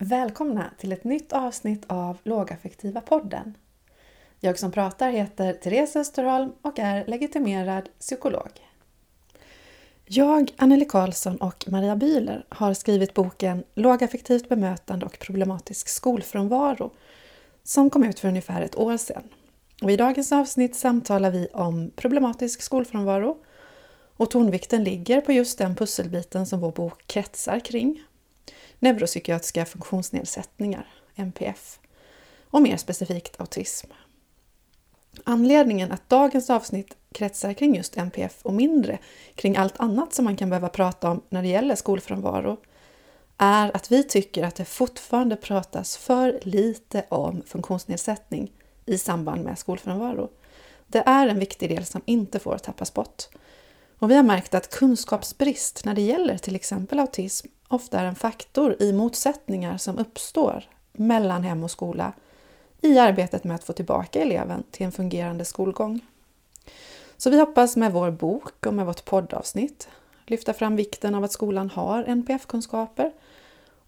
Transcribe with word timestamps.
Välkomna 0.00 0.70
till 0.78 0.92
ett 0.92 1.04
nytt 1.04 1.32
avsnitt 1.32 1.84
av 1.86 2.18
Lågaffektiva 2.22 3.00
podden. 3.00 3.54
Jag 4.40 4.58
som 4.58 4.72
pratar 4.72 5.10
heter 5.10 5.52
Therese 5.52 5.96
Österholm 5.96 6.52
och 6.62 6.78
är 6.78 7.06
legitimerad 7.06 7.88
psykolog. 7.98 8.50
Jag, 10.04 10.50
Anneli 10.56 10.84
Karlsson 10.84 11.36
och 11.36 11.64
Maria 11.68 11.96
Bühler 11.96 12.44
har 12.48 12.74
skrivit 12.74 13.14
boken 13.14 13.64
Lågaffektivt 13.74 14.48
bemötande 14.48 15.06
och 15.06 15.18
problematisk 15.18 15.88
skolfrånvaro 15.88 16.90
som 17.62 17.90
kom 17.90 18.04
ut 18.04 18.20
för 18.20 18.28
ungefär 18.28 18.62
ett 18.62 18.76
år 18.76 18.96
sedan. 18.96 19.22
Och 19.82 19.90
I 19.90 19.96
dagens 19.96 20.32
avsnitt 20.32 20.76
samtalar 20.76 21.30
vi 21.30 21.48
om 21.52 21.90
problematisk 21.96 22.62
skolfrånvaro 22.62 23.36
och 24.16 24.30
tonvikten 24.30 24.84
ligger 24.84 25.20
på 25.20 25.32
just 25.32 25.58
den 25.58 25.76
pusselbiten 25.76 26.46
som 26.46 26.60
vår 26.60 26.72
bok 26.72 27.06
kretsar 27.06 27.60
kring. 27.60 28.04
Neuropsykiatriska 28.78 29.64
funktionsnedsättningar, 29.64 30.86
NPF, 31.14 31.78
och 32.50 32.62
mer 32.62 32.76
specifikt 32.76 33.40
autism. 33.40 33.90
Anledningen 35.24 35.92
att 35.92 36.08
dagens 36.08 36.50
avsnitt 36.50 36.96
kretsar 37.12 37.52
kring 37.52 37.76
just 37.76 37.96
NPF 37.96 38.38
och 38.42 38.54
mindre 38.54 38.98
kring 39.34 39.56
allt 39.56 39.80
annat 39.80 40.14
som 40.14 40.24
man 40.24 40.36
kan 40.36 40.50
behöva 40.50 40.68
prata 40.68 41.10
om 41.10 41.22
när 41.28 41.42
det 41.42 41.48
gäller 41.48 41.74
skolfrånvaro 41.74 42.56
är 43.38 43.76
att 43.76 43.92
vi 43.92 44.02
tycker 44.02 44.42
att 44.42 44.54
det 44.54 44.64
fortfarande 44.64 45.36
pratas 45.36 45.96
för 45.96 46.40
lite 46.42 47.04
om 47.08 47.42
funktionsnedsättning 47.46 48.52
i 48.86 48.98
samband 48.98 49.44
med 49.44 49.58
skolfrånvaro. 49.58 50.30
Det 50.86 51.02
är 51.06 51.26
en 51.26 51.38
viktig 51.38 51.68
del 51.68 51.84
som 51.84 52.02
inte 52.04 52.38
får 52.38 52.58
tappas 52.58 52.94
bort. 52.94 53.22
Och 53.98 54.10
vi 54.10 54.14
har 54.14 54.22
märkt 54.22 54.54
att 54.54 54.70
kunskapsbrist 54.70 55.84
när 55.84 55.94
det 55.94 56.00
gäller 56.00 56.38
till 56.38 56.56
exempel 56.56 56.98
autism 56.98 57.48
ofta 57.68 58.00
är 58.00 58.04
en 58.04 58.14
faktor 58.14 58.76
i 58.82 58.92
motsättningar 58.92 59.78
som 59.78 59.98
uppstår 59.98 60.64
mellan 60.92 61.42
hem 61.42 61.64
och 61.64 61.70
skola 61.70 62.12
i 62.80 62.98
arbetet 62.98 63.44
med 63.44 63.54
att 63.54 63.64
få 63.64 63.72
tillbaka 63.72 64.22
eleven 64.22 64.62
till 64.70 64.86
en 64.86 64.92
fungerande 64.92 65.44
skolgång. 65.44 66.00
Så 67.16 67.30
vi 67.30 67.38
hoppas 67.40 67.76
med 67.76 67.92
vår 67.92 68.10
bok 68.10 68.66
och 68.66 68.74
med 68.74 68.86
vårt 68.86 69.04
poddavsnitt 69.04 69.88
lyfta 70.26 70.52
fram 70.52 70.76
vikten 70.76 71.14
av 71.14 71.24
att 71.24 71.32
skolan 71.32 71.70
har 71.70 72.04
NPF-kunskaper 72.04 73.12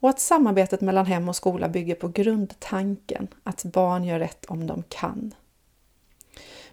och 0.00 0.08
att 0.08 0.20
samarbetet 0.20 0.80
mellan 0.80 1.06
hem 1.06 1.28
och 1.28 1.36
skola 1.36 1.68
bygger 1.68 1.94
på 1.94 2.08
grundtanken 2.08 3.28
att 3.42 3.64
barn 3.64 4.04
gör 4.04 4.18
rätt 4.18 4.44
om 4.44 4.66
de 4.66 4.82
kan. 4.88 5.34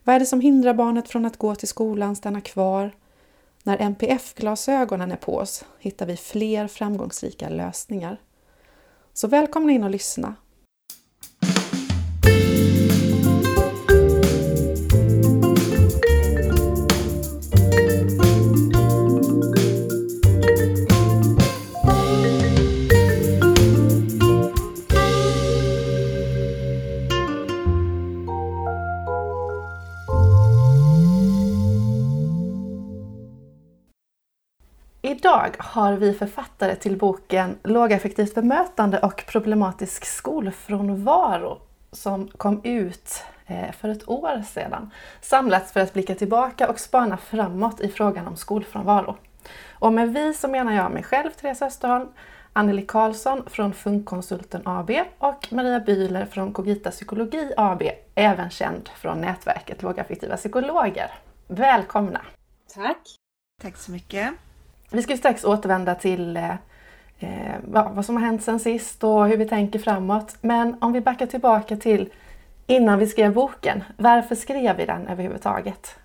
Vad 0.04 0.16
är 0.16 0.20
det 0.20 0.26
som 0.26 0.42
hindrar 0.42 0.74
barnet 0.74 1.10
från 1.10 1.26
att 1.26 1.38
gå 1.38 1.56
till 1.56 1.68
skolan, 1.68 2.16
stanna 2.16 2.42
kvar? 2.42 2.92
När 3.68 3.78
NPF-glasögonen 3.78 5.12
är 5.12 5.16
på 5.16 5.38
oss 5.38 5.66
hittar 5.80 6.06
vi 6.06 6.18
fler 6.18 6.68
framgångsrika 6.68 7.50
lösningar. 7.50 8.22
Så 9.14 9.28
välkomna 9.28 9.72
in 9.72 9.84
och 9.84 9.90
lyssna 9.90 10.36
har 35.78 35.94
vi 35.94 36.14
författare 36.14 36.76
till 36.76 36.98
boken 36.98 37.58
Lågaffektivt 37.64 38.36
bemötande 38.36 39.00
och 39.00 39.24
problematisk 39.28 40.06
skolfrånvaro 40.06 41.62
som 41.92 42.28
kom 42.28 42.62
ut 42.64 43.24
eh, 43.46 43.72
för 43.72 43.90
ett 43.90 44.10
år 44.10 44.44
sedan. 44.48 44.92
Samlats 45.22 45.72
för 45.72 45.80
att 45.80 45.94
blicka 45.94 46.16
tillbaka 46.16 46.70
och 46.70 46.80
spana 46.80 47.18
framåt 47.18 47.82
i 47.82 47.90
frågan 47.90 48.28
om 48.28 48.36
skolfrånvaro. 48.36 49.18
Och 49.72 49.94
med 49.94 50.14
vi 50.14 50.34
så 50.34 50.48
menar 50.48 50.74
jag 50.74 50.92
mig 50.92 51.04
själv, 51.04 51.30
Therese 51.30 51.62
Österholm, 51.62 52.08
Anneli 52.54 52.86
Karlsson 52.86 53.44
från 53.48 53.74
Funkkonsulten 53.74 54.62
AB 54.66 54.92
och 55.18 55.48
Maria 55.52 55.80
Bühler 55.80 56.26
från 56.26 56.54
Cogita 56.54 56.92
Psykologi 56.92 57.52
AB, 57.58 57.84
även 58.16 58.50
känd 58.50 58.90
från 58.90 59.22
nätverket 59.22 59.82
Lågaffektiva 59.82 60.38
psykologer. 60.38 61.12
Välkomna! 61.48 62.22
Tack! 62.76 63.16
Tack 63.62 63.78
så 63.78 63.92
mycket! 63.92 64.47
Vi 64.92 65.02
ska 65.02 65.18
strax 65.18 65.44
återvända 65.44 65.96
till 65.96 66.38
eh, 66.38 66.52
eh 67.20 67.56
vad 67.64 68.06
som 68.06 68.16
har 68.16 68.24
hänt 68.24 68.44
sen 68.44 68.60
sist 68.60 69.04
och 69.04 69.28
hur 69.28 69.38
vi 69.38 69.48
tänker 69.48 69.80
framåt. 69.80 70.36
Men 70.42 70.76
om 70.82 70.94
vi 70.94 71.02
backar 71.02 71.26
tillbaka 71.26 71.78
till 71.78 72.10
innan 72.68 73.00
vi 73.00 73.08
skrev 73.08 73.34
boken. 73.34 73.84
Varför 73.98 74.36
skrev 74.36 74.78
vi 74.78 74.86
den 74.86 75.08
överhuvudtaget? 75.08 75.96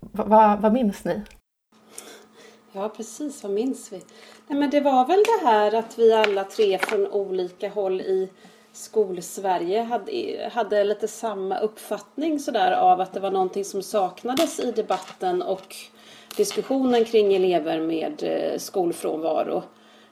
V 0.00 0.22
vad 0.60 0.72
minns 0.72 1.04
ni? 1.04 1.22
Ja, 2.72 2.88
precis. 2.88 3.42
Vad 3.42 3.52
minns 3.52 3.92
vi? 3.92 4.02
Nej, 4.48 4.58
men 4.58 4.70
det 4.70 4.80
var 4.80 5.06
väl 5.06 5.22
det 5.26 5.46
här 5.46 5.74
att 5.74 5.98
vi 5.98 6.12
alla 6.12 6.44
tre 6.44 6.78
från 6.78 7.06
olika 7.06 7.68
håll 7.68 8.00
i 8.00 8.30
Skolsverige 8.72 9.82
hade, 9.82 10.50
hade 10.52 10.84
lite 10.84 11.08
samma 11.08 11.58
uppfattning 11.58 12.38
sådär 12.38 12.72
av 12.72 13.00
att 13.00 13.12
det 13.12 13.20
var 13.20 13.30
någonting 13.30 13.64
som 13.64 13.82
saknades 13.82 14.60
i 14.60 14.72
debatten 14.72 15.42
och 15.42 15.76
diskussionen 16.36 17.04
kring 17.04 17.34
elever 17.34 17.80
med 17.80 18.22
eh, 18.22 18.58
skolfrånvaro. 18.58 19.62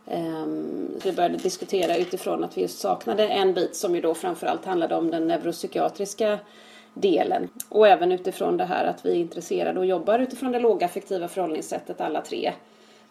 Ehm, 0.06 0.88
vi 1.04 1.12
började 1.12 1.36
diskutera 1.36 1.96
utifrån 1.96 2.44
att 2.44 2.56
vi 2.56 2.62
just 2.62 2.78
saknade 2.78 3.28
en 3.28 3.54
bit 3.54 3.76
som 3.76 3.94
ju 3.94 4.00
då 4.00 4.14
framförallt 4.14 4.64
handlade 4.64 4.96
om 4.96 5.10
den 5.10 5.28
neuropsykiatriska 5.28 6.38
delen. 6.94 7.48
Och 7.68 7.88
även 7.88 8.12
utifrån 8.12 8.56
det 8.56 8.64
här 8.64 8.84
att 8.84 9.06
vi 9.06 9.10
är 9.10 9.14
intresserade 9.14 9.80
och 9.80 9.86
jobbar 9.86 10.18
utifrån 10.18 10.52
det 10.52 10.58
lågaffektiva 10.58 11.28
förhållningssättet 11.28 12.00
alla 12.00 12.20
tre. 12.20 12.52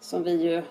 Som 0.00 0.22
vi 0.22 0.42
ju, 0.42 0.62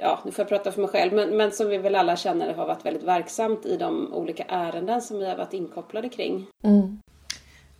ja 0.00 0.20
nu 0.24 0.30
får 0.30 0.42
jag 0.42 0.48
prata 0.48 0.72
för 0.72 0.80
mig 0.80 0.90
själv, 0.90 1.12
men, 1.12 1.36
men 1.36 1.52
som 1.52 1.68
vi 1.68 1.78
väl 1.78 1.94
alla 1.94 2.16
känner 2.16 2.54
har 2.54 2.66
varit 2.66 2.86
väldigt 2.86 3.02
verksamt 3.02 3.66
i 3.66 3.76
de 3.76 4.14
olika 4.14 4.44
ärenden 4.48 5.02
som 5.02 5.18
vi 5.18 5.26
har 5.26 5.36
varit 5.36 5.52
inkopplade 5.52 6.08
kring. 6.08 6.46
Mm. 6.64 7.00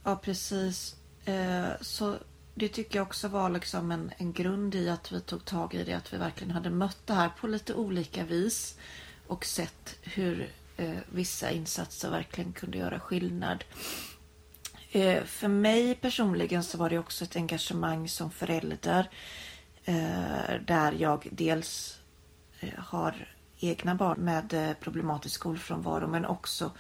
Ja 0.05 0.21
precis. 0.23 0.95
Eh, 1.25 1.81
så 1.81 2.15
det 2.55 2.69
tycker 2.69 2.99
jag 2.99 3.07
också 3.07 3.29
var 3.29 3.51
liksom 3.51 3.91
en, 3.91 4.13
en 4.17 4.33
grund 4.33 4.75
i 4.75 4.89
att 4.89 5.13
vi 5.13 5.21
tog 5.21 5.45
tag 5.45 5.75
i 5.75 5.85
det. 5.85 5.93
Att 5.93 6.13
vi 6.13 6.17
verkligen 6.17 6.51
hade 6.51 6.71
mött 6.71 7.07
det 7.07 7.15
här 7.15 7.29
på 7.41 7.47
lite 7.47 7.75
olika 7.75 8.25
vis. 8.25 8.79
Och 9.27 9.45
sett 9.45 9.97
hur 10.03 10.53
eh, 10.77 10.99
vissa 11.09 11.51
insatser 11.51 12.11
verkligen 12.11 12.53
kunde 12.53 12.79
göra 12.79 13.01
skillnad. 13.01 13.65
Eh, 14.93 15.25
för 15.25 15.49
mig 15.49 15.95
personligen 15.95 16.65
så 16.65 16.79
var 16.79 16.91
det 16.91 16.99
också 16.99 17.25
ett 17.25 17.37
engagemang 17.37 18.09
som 18.09 18.31
förälder. 18.31 19.11
Eh, 19.85 20.55
där 20.67 20.93
jag 20.93 21.29
dels 21.31 21.99
eh, 22.61 22.79
har 22.79 23.29
egna 23.61 23.95
barn 23.95 24.21
med 24.21 24.53
eh, 24.53 24.75
problematisk 24.75 25.35
skolfrånvaro 25.35 26.07
men 26.09 26.25
också 26.25 26.71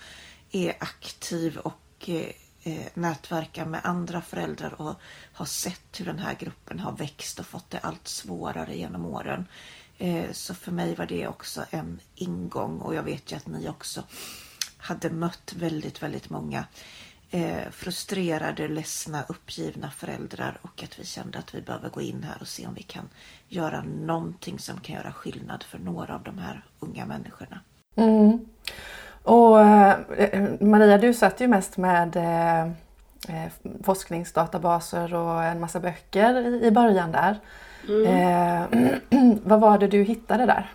är 0.50 0.74
aktiv 0.80 1.58
och 1.58 2.08
eh, 2.08 2.32
eh, 2.62 2.86
nätverka 2.94 3.64
med 3.64 3.80
andra 3.84 4.22
föräldrar 4.22 4.80
och 4.80 4.94
har 5.32 5.46
sett 5.46 6.00
hur 6.00 6.04
den 6.04 6.18
här 6.18 6.34
gruppen 6.34 6.78
har 6.78 6.92
växt 6.92 7.38
och 7.38 7.46
fått 7.46 7.70
det 7.70 7.78
allt 7.78 8.08
svårare 8.08 8.76
genom 8.76 9.06
åren. 9.06 9.46
Eh, 9.98 10.32
så 10.32 10.54
för 10.54 10.72
mig 10.72 10.94
var 10.94 11.06
det 11.06 11.28
också 11.28 11.64
en 11.70 12.00
ingång 12.14 12.78
och 12.78 12.94
jag 12.94 13.02
vet 13.02 13.32
ju 13.32 13.36
att 13.36 13.46
ni 13.46 13.68
också 13.68 14.02
hade 14.76 15.10
mött 15.10 15.52
väldigt, 15.56 16.02
väldigt 16.02 16.30
många 16.30 16.64
eh, 17.30 17.70
frustrerade, 17.70 18.68
ledsna, 18.68 19.24
uppgivna 19.28 19.90
föräldrar 19.90 20.58
och 20.62 20.82
att 20.82 20.98
vi 20.98 21.04
kände 21.04 21.38
att 21.38 21.54
vi 21.54 21.62
behöver 21.62 21.90
gå 21.90 22.00
in 22.00 22.22
här 22.22 22.36
och 22.40 22.48
se 22.48 22.66
om 22.66 22.74
vi 22.74 22.82
kan 22.82 23.08
göra 23.48 23.82
någonting 23.82 24.58
som 24.58 24.80
kan 24.80 24.96
göra 24.96 25.12
skillnad 25.12 25.62
för 25.62 25.78
några 25.78 26.14
av 26.14 26.22
de 26.22 26.38
här 26.38 26.64
unga 26.78 27.06
människorna. 27.06 27.60
Mm. 27.96 28.46
Och 29.22 29.60
eh, 29.60 29.98
Maria, 30.60 30.98
du 30.98 31.14
satt 31.14 31.40
ju 31.40 31.48
mest 31.48 31.76
med 31.76 32.16
eh, 32.16 32.62
eh, 33.28 33.52
forskningsdatabaser 33.82 35.14
och 35.14 35.44
en 35.44 35.60
massa 35.60 35.80
böcker 35.80 36.64
i, 36.64 36.70
början 36.70 37.12
där. 37.12 37.36
Mm. 37.88 39.38
Vad 39.44 39.60
var 39.60 39.78
det 39.78 39.86
du 39.86 40.02
hittade 40.02 40.46
där? 40.46 40.72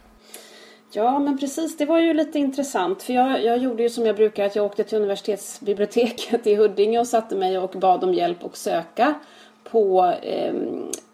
Ja 0.91 1.19
men 1.19 1.37
precis, 1.37 1.77
det 1.77 1.85
var 1.85 1.99
ju 1.99 2.13
lite 2.13 2.39
intressant 2.39 3.03
för 3.03 3.13
jag, 3.13 3.43
jag 3.43 3.57
gjorde 3.57 3.83
ju 3.83 3.89
som 3.89 4.05
jag 4.05 4.15
brukar 4.15 4.45
att 4.45 4.55
jag 4.55 4.65
åkte 4.65 4.83
till 4.83 4.97
universitetsbiblioteket 4.97 6.47
i 6.47 6.55
Huddinge 6.55 6.99
och 6.99 7.07
satte 7.07 7.35
mig 7.35 7.57
och 7.57 7.69
bad 7.69 8.03
om 8.03 8.13
hjälp 8.13 8.43
och 8.43 8.57
söka 8.57 9.13
på 9.71 10.13
eh, 10.21 10.53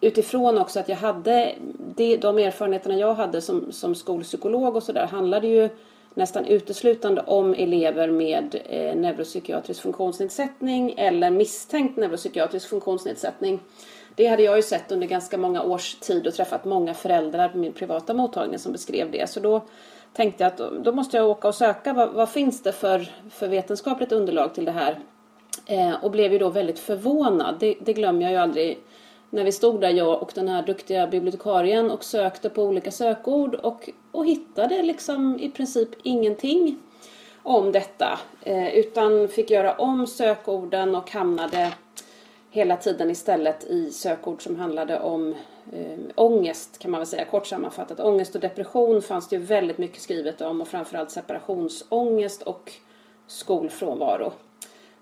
utifrån 0.01 0.57
också 0.57 0.79
att 0.79 0.89
jag 0.89 0.95
hade 0.95 1.55
det, 1.95 2.17
de 2.17 2.37
erfarenheterna 2.37 2.95
jag 2.95 3.13
hade 3.13 3.41
som, 3.41 3.71
som 3.71 3.95
skolpsykolog 3.95 4.75
och 4.75 4.83
sådär 4.83 5.07
handlade 5.07 5.47
ju 5.47 5.69
nästan 6.13 6.45
uteslutande 6.45 7.21
om 7.21 7.53
elever 7.53 8.07
med 8.07 8.55
eh, 8.65 8.95
neuropsykiatrisk 8.95 9.81
funktionsnedsättning 9.81 10.93
eller 10.97 11.29
misstänkt 11.29 11.97
neuropsykiatrisk 11.97 12.69
funktionsnedsättning. 12.69 13.59
Det 14.15 14.27
hade 14.27 14.43
jag 14.43 14.55
ju 14.55 14.61
sett 14.63 14.91
under 14.91 15.07
ganska 15.07 15.37
många 15.37 15.63
års 15.63 15.95
tid 15.95 16.27
och 16.27 16.33
träffat 16.33 16.65
många 16.65 16.93
föräldrar 16.93 17.49
på 17.49 17.57
min 17.57 17.73
privata 17.73 18.13
mottagning 18.13 18.59
som 18.59 18.71
beskrev 18.71 19.11
det. 19.11 19.29
Så 19.29 19.39
då 19.39 19.61
tänkte 20.13 20.43
jag 20.43 20.53
att 20.53 20.83
då 20.83 20.91
måste 20.91 21.17
jag 21.17 21.29
åka 21.29 21.47
och 21.47 21.55
söka 21.55 21.93
vad, 21.93 22.09
vad 22.09 22.29
finns 22.29 22.63
det 22.63 22.71
för, 22.71 23.11
för 23.29 23.47
vetenskapligt 23.47 24.11
underlag 24.11 24.53
till 24.53 24.65
det 24.65 24.71
här. 24.71 24.99
Eh, 25.65 26.03
och 26.03 26.11
blev 26.11 26.33
ju 26.33 26.39
då 26.39 26.49
väldigt 26.49 26.79
förvånad. 26.79 27.55
Det, 27.59 27.75
det 27.81 27.93
glömmer 27.93 28.21
jag 28.21 28.31
ju 28.31 28.37
aldrig. 28.37 28.79
När 29.33 29.43
vi 29.43 29.51
stod 29.51 29.81
där 29.81 29.89
jag 29.89 30.21
och 30.21 30.31
den 30.35 30.47
här 30.47 30.63
duktiga 30.63 31.07
bibliotekarien 31.07 31.91
och 31.91 32.03
sökte 32.03 32.49
på 32.49 32.63
olika 32.63 32.91
sökord 32.91 33.55
och, 33.55 33.89
och 34.11 34.25
hittade 34.25 34.83
liksom 34.83 35.39
i 35.39 35.49
princip 35.49 35.89
ingenting 36.03 36.79
om 37.43 37.71
detta. 37.71 38.19
Eh, 38.41 38.75
utan 38.75 39.27
fick 39.27 39.49
göra 39.49 39.73
om 39.73 40.07
sökorden 40.07 40.95
och 40.95 41.11
hamnade 41.11 41.73
hela 42.49 42.77
tiden 42.77 43.09
istället 43.09 43.63
i 43.63 43.91
sökord 43.91 44.43
som 44.43 44.55
handlade 44.55 44.99
om 44.99 45.35
eh, 45.71 45.99
ångest 46.15 46.79
kan 46.79 46.91
man 46.91 46.99
väl 46.99 47.07
säga 47.07 47.25
kort 47.25 47.47
sammanfattat. 47.47 47.99
Ångest 47.99 48.35
och 48.35 48.41
depression 48.41 49.01
fanns 49.01 49.29
det 49.29 49.35
ju 49.35 49.41
väldigt 49.41 49.77
mycket 49.77 50.01
skrivet 50.01 50.41
om 50.41 50.61
och 50.61 50.67
framförallt 50.67 51.11
separationsångest 51.11 52.41
och 52.41 52.71
skolfrånvaro. 53.27 54.33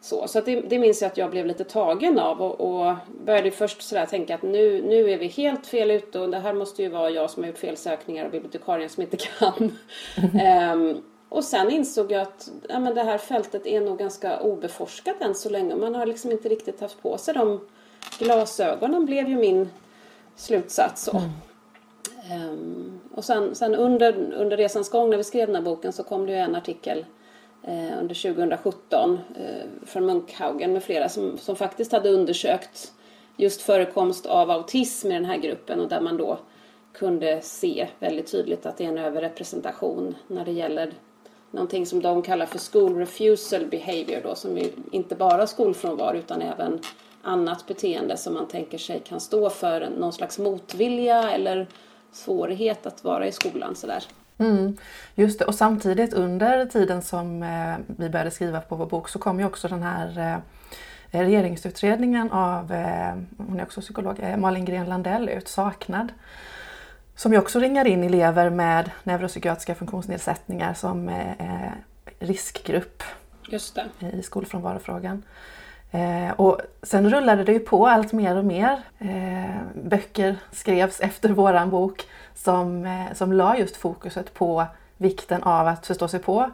Så, 0.02 0.28
så 0.28 0.42
det, 0.42 0.62
det 0.62 0.80
minns 0.80 1.02
jag 1.02 1.12
att 1.12 1.18
jag 1.18 1.32
blev 1.32 1.46
lite 1.46 1.64
tagen 1.64 2.20
av 2.20 2.42
och, 2.42 2.62
och 2.62 2.96
började 3.26 3.52
först 3.52 3.82
sådär 3.82 4.06
tänka 4.06 4.36
att 4.36 4.42
nu, 4.42 4.82
nu 4.82 5.12
är 5.12 5.18
vi 5.18 5.28
helt 5.28 5.68
fel 5.68 5.92
ute 5.92 6.20
och 6.20 6.30
det 6.30 6.40
här 6.40 6.54
måste 6.54 6.84
ju 6.84 6.90
vara 6.90 7.10
jag 7.10 7.30
som 7.30 7.44
har 7.44 7.48
gjort 7.48 7.58
felsökningar 7.58 8.26
och 8.26 8.32
bibliotekarien 8.32 8.90
som 8.90 9.04
inte 9.04 9.18
kan. 9.40 9.78
um, 10.74 11.04
och 11.30 11.44
sen 11.44 11.72
insåg 11.72 12.12
jag 12.12 12.22
att 12.22 12.50
ja, 12.70 12.80
men 12.80 12.96
det 12.96 13.04
här 13.04 13.18
fältet 13.18 13.66
är 13.66 13.82
nog 13.82 13.98
ganska 13.98 14.40
obeforskat 14.40 15.22
än 15.22 15.36
så 15.36 15.50
länge. 15.50 15.76
Man 15.76 15.96
har 15.96 16.06
liksom 16.06 16.32
inte 16.32 16.50
riktigt 16.50 16.82
haft 16.82 17.02
på 17.02 17.18
sig 17.18 17.34
de 17.34 17.60
glasögonen 18.20 19.06
blev 19.06 19.30
ju 19.30 19.36
min 19.36 19.70
slutsats. 20.36 21.04
Så. 21.04 21.18
Mm. 21.18 21.30
Um, 22.50 23.00
och 23.16 23.26
sen, 23.26 23.56
sen 23.56 23.76
under, 23.76 24.34
under 24.34 24.58
resans 24.58 24.90
gång 24.90 25.10
när 25.10 25.18
vi 25.18 25.24
skrev 25.24 25.48
den 25.48 25.56
här 25.56 25.64
boken 25.64 25.94
så 25.94 26.04
kom 26.04 26.26
det 26.26 26.32
ju 26.32 26.38
en 26.38 26.56
artikel 26.56 27.06
Eh, 27.64 28.00
under 28.00 28.16
2017 28.16 29.20
eh, 29.36 29.86
från 29.86 30.06
Munkhaugen 30.06 30.74
med 30.74 30.84
flera 30.84 31.10
som, 31.10 31.38
som 31.38 31.56
faktiskt 31.56 31.92
hade 31.92 32.10
undersökt 32.10 32.94
just 33.38 33.62
förekomst 33.62 34.26
av 34.26 34.52
autism 34.52 35.08
i 35.08 35.14
den 35.14 35.26
här 35.26 35.38
gruppen 35.38 35.80
och 35.80 35.90
där 35.90 36.02
man 36.02 36.18
då 36.18 36.40
kunde 36.94 37.42
se 37.42 37.88
väldigt 38.00 38.32
tydligt 38.32 38.66
att 38.66 38.78
det 38.78 38.86
är 38.86 38.90
en 38.90 38.98
överrepresentation 38.98 40.16
när 40.28 40.46
det 40.46 40.52
gäller 40.52 40.94
någonting 41.52 41.86
som 41.86 42.02
de 42.02 42.22
kallar 42.22 42.46
för 42.46 42.72
school 42.72 42.98
refusal 42.98 43.66
behavior 43.66 44.22
då 44.24 44.36
som 44.36 44.58
är 44.58 44.70
inte 44.92 45.16
bara 45.16 45.48
skolfrånvaro 45.48 46.18
utan 46.18 46.42
även 46.42 46.80
annat 47.22 47.68
beteende 47.68 48.18
som 48.18 48.34
man 48.34 48.48
tänker 48.48 48.78
sig 48.78 49.00
kan 49.00 49.20
stå 49.20 49.50
för 49.50 49.90
någon 49.98 50.14
slags 50.14 50.40
motvilja 50.40 51.32
eller 51.32 51.68
svårighet 52.12 52.86
att 52.86 53.04
vara 53.04 53.28
i 53.28 53.32
skolan 53.32 53.76
sådär. 53.76 54.04
Mm, 54.40 54.78
just 55.16 55.40
det, 55.40 55.46
och 55.46 55.56
samtidigt 55.56 56.14
under 56.14 56.66
tiden 56.66 57.02
som 57.02 57.44
eh, 57.44 57.76
vi 57.88 58.10
började 58.10 58.32
skriva 58.32 58.62
på 58.62 58.76
vår 58.76 58.86
bok 58.86 59.10
så 59.10 59.20
kom 59.20 59.40
ju 59.40 59.46
också 59.46 59.68
den 59.68 59.84
här 59.84 60.34
eh, 61.12 61.20
regeringsutredningen 61.22 62.32
av, 62.32 62.72
eh, 62.72 63.16
hon 63.38 63.60
är 63.60 63.64
också 63.64 63.82
psykolog, 63.82 64.20
eh, 64.20 64.38
Malin 64.38 64.66
Gren 64.66 64.86
Landell 64.90 65.30
ut, 65.30 65.48
Saknad. 65.48 66.12
Som 67.16 67.34
ju 67.34 67.40
också 67.40 67.60
ringar 67.60 67.88
in 67.88 68.04
elever 68.04 68.50
med 68.50 68.92
neuropsykiatriska 69.04 69.76
funktionsnedsättningar 69.76 70.74
som 70.74 71.10
eh, 71.10 71.72
riskgrupp 72.20 73.04
Just 73.50 73.76
det. 74.00 74.08
i 74.18 74.24
skolfrånvarofrågan. 74.24 75.24
Eh, 75.92 76.32
och 76.32 76.62
sen 76.84 77.10
rullade 77.10 77.44
det 77.44 77.52
ju 77.52 77.60
på 77.60 77.88
allt 77.88 78.14
mer 78.14 78.36
och 78.36 78.46
mer. 78.46 78.82
Eh, 79.00 79.56
böcker 79.84 80.36
skrevs 80.52 81.00
efter 81.00 81.30
våran 81.30 81.70
bok 81.70 82.06
som, 82.44 82.86
eh, 82.86 83.14
som 83.14 83.34
la 83.34 83.58
just 83.58 83.76
fokuset 83.76 84.34
på 84.34 84.66
vikten 84.98 85.44
av 85.44 85.68
att 85.68 85.88
förstå 85.88 86.08
sig 86.08 86.20
på 86.20 86.52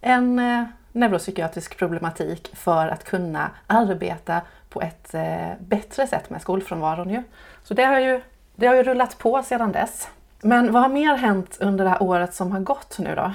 en 0.00 0.38
eh, 0.38 0.64
neuropsykiatrisk 0.92 1.78
problematik 1.78 2.50
för 2.54 2.88
att 2.88 3.04
kunna 3.04 3.50
arbeta 3.66 4.40
på 4.68 4.82
ett 4.82 5.14
eh, 5.14 5.50
bättre 5.60 6.06
sätt 6.06 6.30
med 6.30 6.42
skolfrånvaron. 6.42 7.10
Ju. 7.10 7.22
Så 7.64 7.74
det 7.74 7.84
har, 7.84 8.00
ju, 8.00 8.20
det 8.54 8.66
har 8.66 8.74
ju 8.74 8.82
rullat 8.82 9.18
på 9.18 9.42
sedan 9.42 9.72
dess. 9.72 10.08
Men 10.40 10.72
vad 10.72 10.82
har 10.82 10.88
mer 10.88 11.16
hänt 11.16 11.56
under 11.60 11.84
det 11.84 11.90
här 11.90 12.02
året 12.02 12.34
som 12.34 12.52
har 12.52 12.60
gått 12.60 12.98
nu 12.98 13.14
då? 13.14 13.32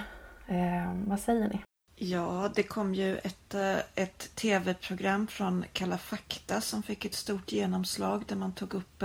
Eh, 0.48 0.94
vad 1.08 1.20
säger 1.20 1.48
ni? 1.48 1.62
Ja, 1.96 2.50
det 2.56 2.64
kom 2.64 2.96
ju 2.96 3.18
ett, 3.18 3.56
ett 3.96 4.36
tv-program 4.36 5.28
från 5.28 5.66
Kalla 5.74 5.98
fakta 5.98 6.62
som 6.62 6.84
fick 6.84 7.06
ett 7.06 7.14
stort 7.14 7.52
genomslag 7.52 8.24
där 8.28 8.36
man 8.36 8.52
tog 8.52 8.74
upp 8.74 9.04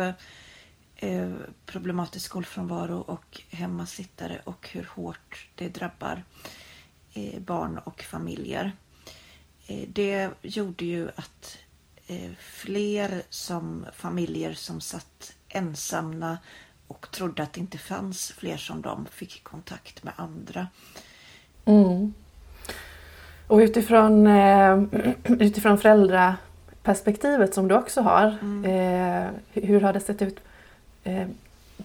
eh, 1.04 1.32
problematisk 1.66 2.26
skolfrånvaro 2.26 2.98
och 2.98 3.42
hemmasittare 3.50 4.40
och 4.44 4.68
hur 4.72 4.88
hårt 4.94 5.48
det 5.54 5.68
drabbar 5.68 6.22
eh, 7.12 7.40
barn 7.40 7.78
och 7.78 8.02
familjer. 8.02 8.72
Eh, 9.66 9.88
det 9.88 10.30
gjorde 10.42 10.84
ju 10.84 11.08
att 11.08 11.58
fler 12.38 13.22
som 13.30 13.86
familjer 13.96 14.52
som 14.52 14.80
satt 14.80 15.32
ensamma 15.48 16.38
och 16.86 17.10
trodde 17.10 17.42
att 17.42 17.52
det 17.52 17.60
inte 17.60 17.78
fanns 17.78 18.32
fler 18.32 18.56
som 18.56 18.82
dem 18.82 19.06
fick 19.10 19.44
kontakt 19.44 20.04
med 20.04 20.12
andra. 20.16 20.68
Mm. 21.64 22.14
Och 23.46 23.58
utifrån, 23.58 24.26
eh, 24.26 24.82
utifrån 25.24 25.78
föräldraperspektivet 25.78 27.54
som 27.54 27.68
du 27.68 27.74
också 27.74 28.00
har, 28.00 28.38
mm. 28.42 28.64
eh, 28.64 29.30
hur 29.52 29.80
har 29.80 29.92
det 29.92 30.00
sett 30.00 30.22
ut 30.22 30.40
eh, 31.04 31.28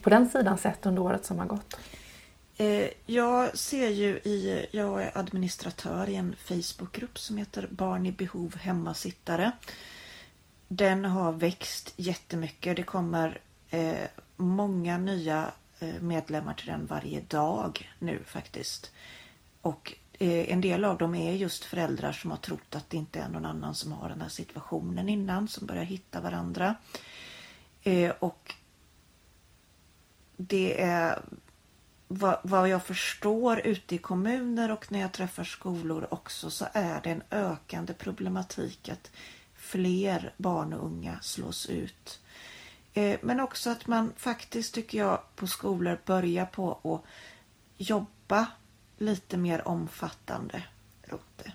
på 0.01 0.09
den 0.09 0.29
sidan 0.29 0.57
sett 0.57 0.85
under 0.85 1.01
året 1.01 1.25
som 1.25 1.39
har 1.39 1.45
gått? 1.45 1.79
Eh, 2.57 2.87
jag 3.05 3.57
ser 3.57 3.89
ju 3.89 4.09
i, 4.09 4.65
jag 4.71 5.03
är 5.03 5.17
administratör 5.17 6.09
i 6.09 6.15
en 6.15 6.35
Facebookgrupp 6.39 7.19
som 7.19 7.37
heter 7.37 7.67
Barn 7.71 8.05
i 8.05 8.11
behov 8.11 8.55
hemmasittare. 8.55 9.51
Den 10.67 11.05
har 11.05 11.31
växt 11.31 11.93
jättemycket. 11.95 12.75
Det 12.75 12.83
kommer 12.83 13.39
eh, 13.69 14.07
många 14.35 14.97
nya 14.97 15.51
eh, 15.79 16.01
medlemmar 16.01 16.53
till 16.53 16.67
den 16.67 16.85
varje 16.85 17.21
dag 17.21 17.89
nu 17.99 18.19
faktiskt. 18.25 18.91
Och 19.61 19.95
Eh, 20.21 20.53
en 20.53 20.61
del 20.61 20.85
av 20.85 20.97
dem 20.97 21.15
är 21.15 21.33
just 21.33 21.65
föräldrar 21.65 22.11
som 22.11 22.31
har 22.31 22.37
trott 22.37 22.75
att 22.75 22.89
det 22.89 22.97
inte 22.97 23.19
är 23.19 23.29
någon 23.29 23.45
annan 23.45 23.75
som 23.75 23.91
har 23.91 24.09
den 24.09 24.21
här 24.21 24.29
situationen 24.29 25.09
innan, 25.09 25.47
som 25.47 25.67
börjar 25.67 25.83
hitta 25.83 26.21
varandra. 26.21 26.75
Eh, 27.83 28.11
och 28.19 28.55
det 30.41 30.81
är 30.81 31.21
vad, 32.07 32.69
jag 32.69 32.85
förstår 32.85 33.59
ute 33.59 33.95
i 33.95 33.97
kommuner 33.97 34.71
och 34.71 34.91
när 34.91 34.99
jag 34.99 35.11
träffar 35.11 35.43
skolor 35.43 36.07
också 36.11 36.49
så 36.49 36.65
är 36.73 37.01
det 37.01 37.09
en 37.09 37.23
ökande 37.31 37.93
problematik 37.93 38.89
att 38.89 39.11
fler 39.55 40.33
barn 40.37 40.73
och 40.73 40.85
unga 40.85 41.19
slås 41.21 41.65
ut. 41.65 42.19
Eh, 42.93 43.19
men 43.21 43.39
också 43.39 43.69
att 43.69 43.87
man 43.87 44.13
faktiskt 44.17 44.73
tycker 44.73 44.97
jag 44.97 45.21
på 45.35 45.47
skolor 45.47 45.99
börjar 46.05 46.45
på 46.45 46.79
att 46.83 47.09
jobba 47.77 48.47
lite 48.97 49.37
mer 49.37 49.67
omfattande 49.67 50.63
runt 51.01 51.37
det. 51.43 51.51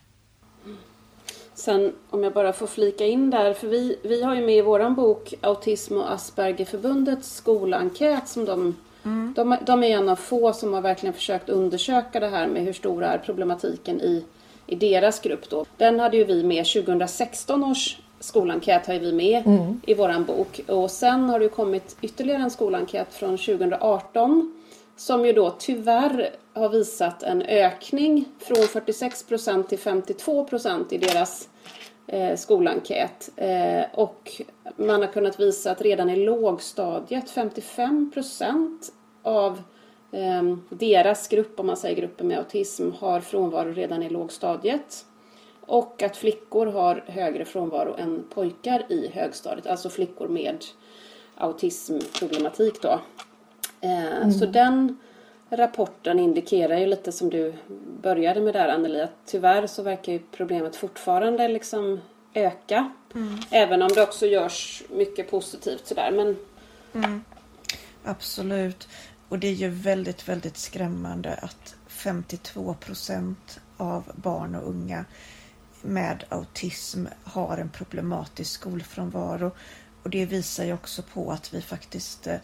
Sen 1.55 1.93
om 2.11 2.25
jag 2.25 2.33
bara 2.33 2.53
får 2.53 2.67
flika 2.67 3.07
in 3.07 3.31
där, 3.31 3.53
för 3.53 3.67
vi, 3.67 3.99
vi 4.03 4.23
har 4.23 4.35
ju 4.35 4.47
med 4.47 4.57
i 4.57 4.61
våran 4.61 4.95
bok 4.95 5.35
Autism 5.41 5.97
och 5.97 6.13
Aspergerförbundets 6.13 7.35
skolenkät 7.35 8.29
som 8.29 8.45
de, 8.45 8.77
mm. 9.05 9.33
de, 9.37 9.57
de 9.67 9.85
är 9.85 9.89
en 9.89 10.09
av 10.09 10.17
få 10.17 10.53
som 10.53 10.75
har 10.75 10.81
verkligen 10.81 11.13
försökt 11.13 11.49
undersöka 11.49 12.21
det 12.21 12.29
här 12.29 12.47
med 12.47 12.63
hur 12.63 12.73
stor 12.73 13.05
är 13.05 13.19
problematiken 13.19 14.01
i, 14.01 14.25
i 14.67 14.75
deras 14.75 15.21
grupp 15.21 15.51
då. 15.51 15.65
Den 15.77 16.01
hade 16.01 16.17
ju 16.17 16.25
vi 16.25 16.43
med 16.43 16.67
2016 16.67 17.65
års 17.65 17.99
skolenkät 18.21 18.87
har 18.87 18.95
vi 18.95 19.13
med 19.13 19.47
mm. 19.47 19.81
i 19.87 19.95
våran 19.95 20.25
bok 20.25 20.61
och 20.69 20.91
sen 20.91 21.29
har 21.29 21.41
det 21.41 21.49
kommit 21.49 21.97
ytterligare 22.01 22.43
en 22.43 22.51
skolenkät 22.51 23.15
från 23.15 23.39
2018 23.39 24.55
som 24.97 25.27
ju 25.27 25.33
då 25.33 25.51
tyvärr 25.59 26.31
har 26.53 26.69
visat 26.69 27.23
en 27.23 27.43
ökning 27.43 28.25
från 28.39 28.69
46 28.69 29.25
till 29.69 29.79
52 29.79 30.47
i 30.91 30.99
deras 30.99 31.49
eh, 32.07 32.37
skolenkät. 32.37 33.31
Eh, 33.37 33.85
och 33.93 34.43
man 34.77 35.01
har 35.01 35.13
kunnat 35.13 35.41
visa 35.41 35.71
att 35.71 35.83
redan 35.83 36.11
i 36.11 36.17
lågstadiet 36.17 37.31
55 37.31 38.13
av 39.23 39.63
eh, 40.13 40.57
deras 40.69 41.29
grupp, 41.29 41.61
om 41.61 41.67
man 41.67 41.77
säger 41.77 41.97
gruppen 41.97 42.29
med 42.29 42.39
autism, 42.39 42.91
har 42.99 43.21
frånvaro 43.21 43.73
redan 43.73 44.03
i 44.03 44.09
lågstadiet. 44.09 45.07
Och 45.67 46.03
att 46.03 46.17
flickor 46.17 46.67
har 46.67 47.05
högre 47.07 47.45
frånvaro 47.45 47.95
än 47.99 48.25
pojkar 48.35 48.87
i 48.89 49.11
högstadiet, 49.15 49.67
alltså 49.67 49.89
flickor 49.89 50.29
med 50.29 50.65
autismproblematik 51.37 52.83
då. 52.83 53.01
Eh, 53.85 54.17
mm. 54.17 54.33
Så 54.33 54.47
den 54.47 54.99
rapporten 55.51 56.19
indikerar 56.19 56.79
ju 56.79 56.87
lite 56.87 57.13
som 57.13 57.31
du 57.31 57.55
började 58.03 58.41
med 58.41 58.55
där 58.55 58.69
Anneli 58.69 59.01
att 59.01 59.17
tyvärr 59.27 59.67
så 59.67 59.83
verkar 59.83 60.13
ju 60.13 60.19
problemet 60.19 60.77
fortfarande 60.77 61.49
liksom 61.49 62.01
öka. 62.35 62.91
Mm. 63.15 63.39
Även 63.51 63.83
om 63.83 63.89
det 63.89 64.03
också 64.03 64.27
görs 64.27 64.83
mycket 64.91 65.31
positivt 65.31 65.87
sådär. 65.87 66.11
Men... 66.11 66.37
Mm. 67.05 67.25
Absolut. 68.05 68.89
Och 69.29 69.39
det 69.39 69.47
är 69.47 69.53
ju 69.53 69.69
väldigt, 69.69 70.29
väldigt 70.29 70.57
skrämmande 70.57 71.35
att 71.35 71.77
52 71.87 72.75
procent 72.75 73.61
av 73.77 74.13
barn 74.15 74.55
och 74.55 74.69
unga 74.69 75.05
med 75.83 76.25
autism 76.29 77.07
har 77.25 77.59
en 77.59 77.69
problematisk 77.69 78.51
skolfrånvaro. 78.61 79.51
Och 80.03 80.11
det 80.11 80.27
visar 80.27 80.65
ju 80.65 80.73
också 80.73 81.03
på 81.03 81.31
att 81.31 81.55
vi 81.55 81.63
faktiskt 81.63 82.27
eh, 82.27 82.37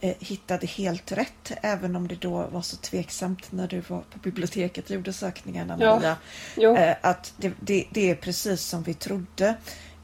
hittade 0.00 0.66
helt 0.66 1.12
rätt, 1.12 1.52
även 1.62 1.96
om 1.96 2.08
det 2.08 2.14
då 2.14 2.46
var 2.46 2.62
så 2.62 2.76
tveksamt 2.76 3.52
när 3.52 3.68
du 3.68 3.80
var 3.80 4.00
på 4.00 4.18
biblioteket 4.18 4.84
och 4.84 4.90
gjorde 4.90 5.12
sökningarna, 5.12 5.76
Maria. 5.76 6.16
Ja. 6.56 6.76
Eh, 6.76 6.96
att 7.00 7.34
det, 7.36 7.52
det, 7.60 7.86
det, 7.90 8.10
är 8.10 8.14
precis 8.14 8.62
som 8.62 8.82
vi 8.82 8.94
trodde. 8.94 9.54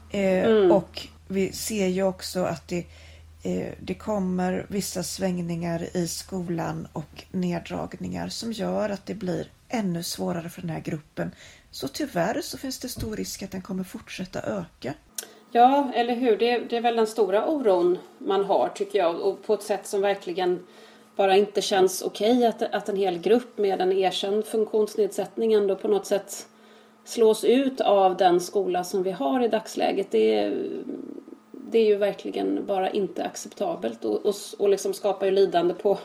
Eh, 0.09 0.45
mm. 0.45 0.71
Och 0.71 1.07
vi 1.27 1.51
ser 1.51 1.87
ju 1.87 2.03
också 2.03 2.43
att 2.43 2.67
det, 2.67 2.85
eh, 3.43 3.73
det 3.79 3.93
kommer 3.93 4.65
vissa 4.69 5.03
svängningar 5.03 5.97
i 5.97 6.07
skolan 6.07 6.87
och 6.93 7.23
neddragningar 7.31 8.29
som 8.29 8.51
gör 8.51 8.89
att 8.89 9.05
det 9.05 9.15
blir 9.15 9.47
ännu 9.69 10.03
svårare 10.03 10.49
för 10.49 10.61
den 10.61 10.69
här 10.69 10.81
gruppen. 10.81 11.31
Så 11.71 11.87
tyvärr 11.87 12.41
så 12.41 12.57
finns 12.57 12.79
det 12.79 12.89
stor 12.89 13.15
risk 13.15 13.43
att 13.43 13.51
den 13.51 13.61
kommer 13.61 13.83
fortsätta 13.83 14.41
öka. 14.41 14.93
Ja, 15.55 15.91
eller 15.93 16.15
hur. 16.15 16.37
Det, 16.37 16.57
det 16.57 16.77
är 16.77 16.81
väl 16.81 16.95
den 16.95 17.07
stora 17.07 17.49
oron 17.49 17.97
man 18.17 18.45
har 18.45 18.69
tycker 18.75 18.99
jag 18.99 19.21
och 19.21 19.43
på 19.43 19.53
ett 19.53 19.61
sätt 19.61 19.87
som 19.87 20.01
verkligen 20.01 20.65
bara 21.15 21.37
inte 21.37 21.61
känns 21.61 22.01
okej 22.01 22.37
okay, 22.37 22.45
att, 22.45 22.61
att 22.61 22.89
en 22.89 22.95
hel 22.95 23.17
grupp 23.17 23.57
med 23.57 23.81
en 23.81 23.91
erkänd 23.91 24.45
funktionsnedsättning 24.45 25.53
ändå 25.53 25.75
på 25.75 25.87
något 25.87 26.05
sätt 26.05 26.47
slås 27.03 27.43
ut 27.43 27.81
av 27.81 28.17
den 28.17 28.39
skola 28.39 28.83
som 28.83 29.03
vi 29.03 29.11
har 29.11 29.43
i 29.43 29.47
dagsläget. 29.47 30.07
Det 30.11 30.39
är, 30.39 30.67
det 31.51 31.79
är 31.79 31.85
ju 31.85 31.95
verkligen 31.95 32.65
bara 32.65 32.89
inte 32.89 33.23
acceptabelt 33.23 34.05
och, 34.05 34.25
och, 34.25 34.35
och 34.59 34.69
liksom 34.69 34.93
skapar 34.93 35.25
ju 35.25 35.31
lidande 35.31 35.73
på 35.73 35.97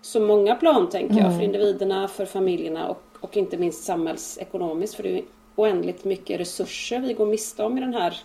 så 0.00 0.20
många 0.20 0.54
plan 0.54 0.88
tänker 0.88 1.14
jag. 1.14 1.26
Mm. 1.26 1.38
För 1.38 1.44
individerna, 1.44 2.08
för 2.08 2.26
familjerna 2.26 2.88
och, 2.88 3.02
och 3.20 3.36
inte 3.36 3.56
minst 3.56 3.84
samhällsekonomiskt. 3.84 4.94
För 4.94 5.02
det 5.02 5.18
är 5.18 5.24
oändligt 5.56 6.04
mycket 6.04 6.40
resurser 6.40 7.00
vi 7.00 7.14
går 7.14 7.26
miste 7.26 7.62
om 7.62 7.78
i 7.78 7.80
den 7.80 7.94
här 7.94 8.20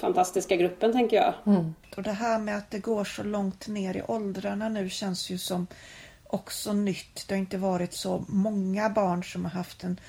fantastiska 0.00 0.56
gruppen 0.56 0.92
tänker 0.92 1.16
jag. 1.16 1.34
Mm. 1.46 1.74
Och 1.96 2.02
det 2.02 2.12
här 2.12 2.38
med 2.38 2.56
att 2.56 2.70
det 2.70 2.78
går 2.78 3.04
så 3.04 3.22
långt 3.22 3.68
ner 3.68 3.96
i 3.96 4.02
åldrarna 4.02 4.68
nu 4.68 4.90
känns 4.90 5.30
ju 5.30 5.38
som 5.38 5.66
också 6.26 6.72
nytt. 6.72 7.24
Det 7.28 7.34
har 7.34 7.38
inte 7.38 7.58
varit 7.58 7.92
så 7.92 8.24
många 8.28 8.90
barn 8.90 9.24
som 9.24 9.44
har 9.44 9.52
haft 9.52 9.84
en 9.84 10.00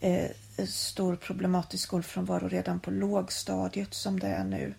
eh, 0.00 0.30
stor 0.66 1.16
problematisk 1.16 1.84
skolfrånvaro 1.84 2.48
redan 2.48 2.80
på 2.80 2.90
lågstadiet 2.90 3.94
som 3.94 4.20
det 4.20 4.26
är 4.26 4.44
nu. 4.44 4.74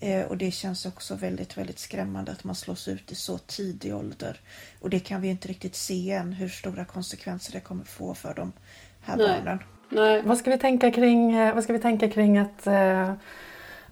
Eh, 0.00 0.24
och 0.24 0.36
det 0.36 0.50
känns 0.50 0.86
också 0.86 1.14
väldigt, 1.14 1.58
väldigt 1.58 1.78
skrämmande 1.78 2.32
att 2.32 2.44
man 2.44 2.54
slås 2.54 2.88
ut 2.88 3.12
i 3.12 3.14
så 3.14 3.38
tidig 3.38 3.94
ålder. 3.94 4.40
Och 4.80 4.90
det 4.90 5.00
kan 5.00 5.20
vi 5.22 5.28
inte 5.28 5.48
riktigt 5.48 5.74
se 5.74 6.10
än 6.10 6.32
hur 6.32 6.48
stora 6.48 6.84
konsekvenser 6.84 7.52
det 7.52 7.60
kommer 7.60 7.84
få 7.84 8.14
för 8.14 8.34
de 8.34 8.52
här 9.00 9.16
Nej. 9.16 9.26
barnen. 9.26 9.58
Nej. 9.88 10.22
Vad 10.22 10.38
ska 10.38 10.50
vi 10.50 10.58
tänka 10.58 10.90
kring, 10.90 11.32
eh, 11.36 11.54
vad 11.54 11.64
ska 11.64 11.72
vi 11.72 11.78
tänka 11.78 12.08
kring 12.08 12.38
att 12.38 12.66
eh 12.66 13.14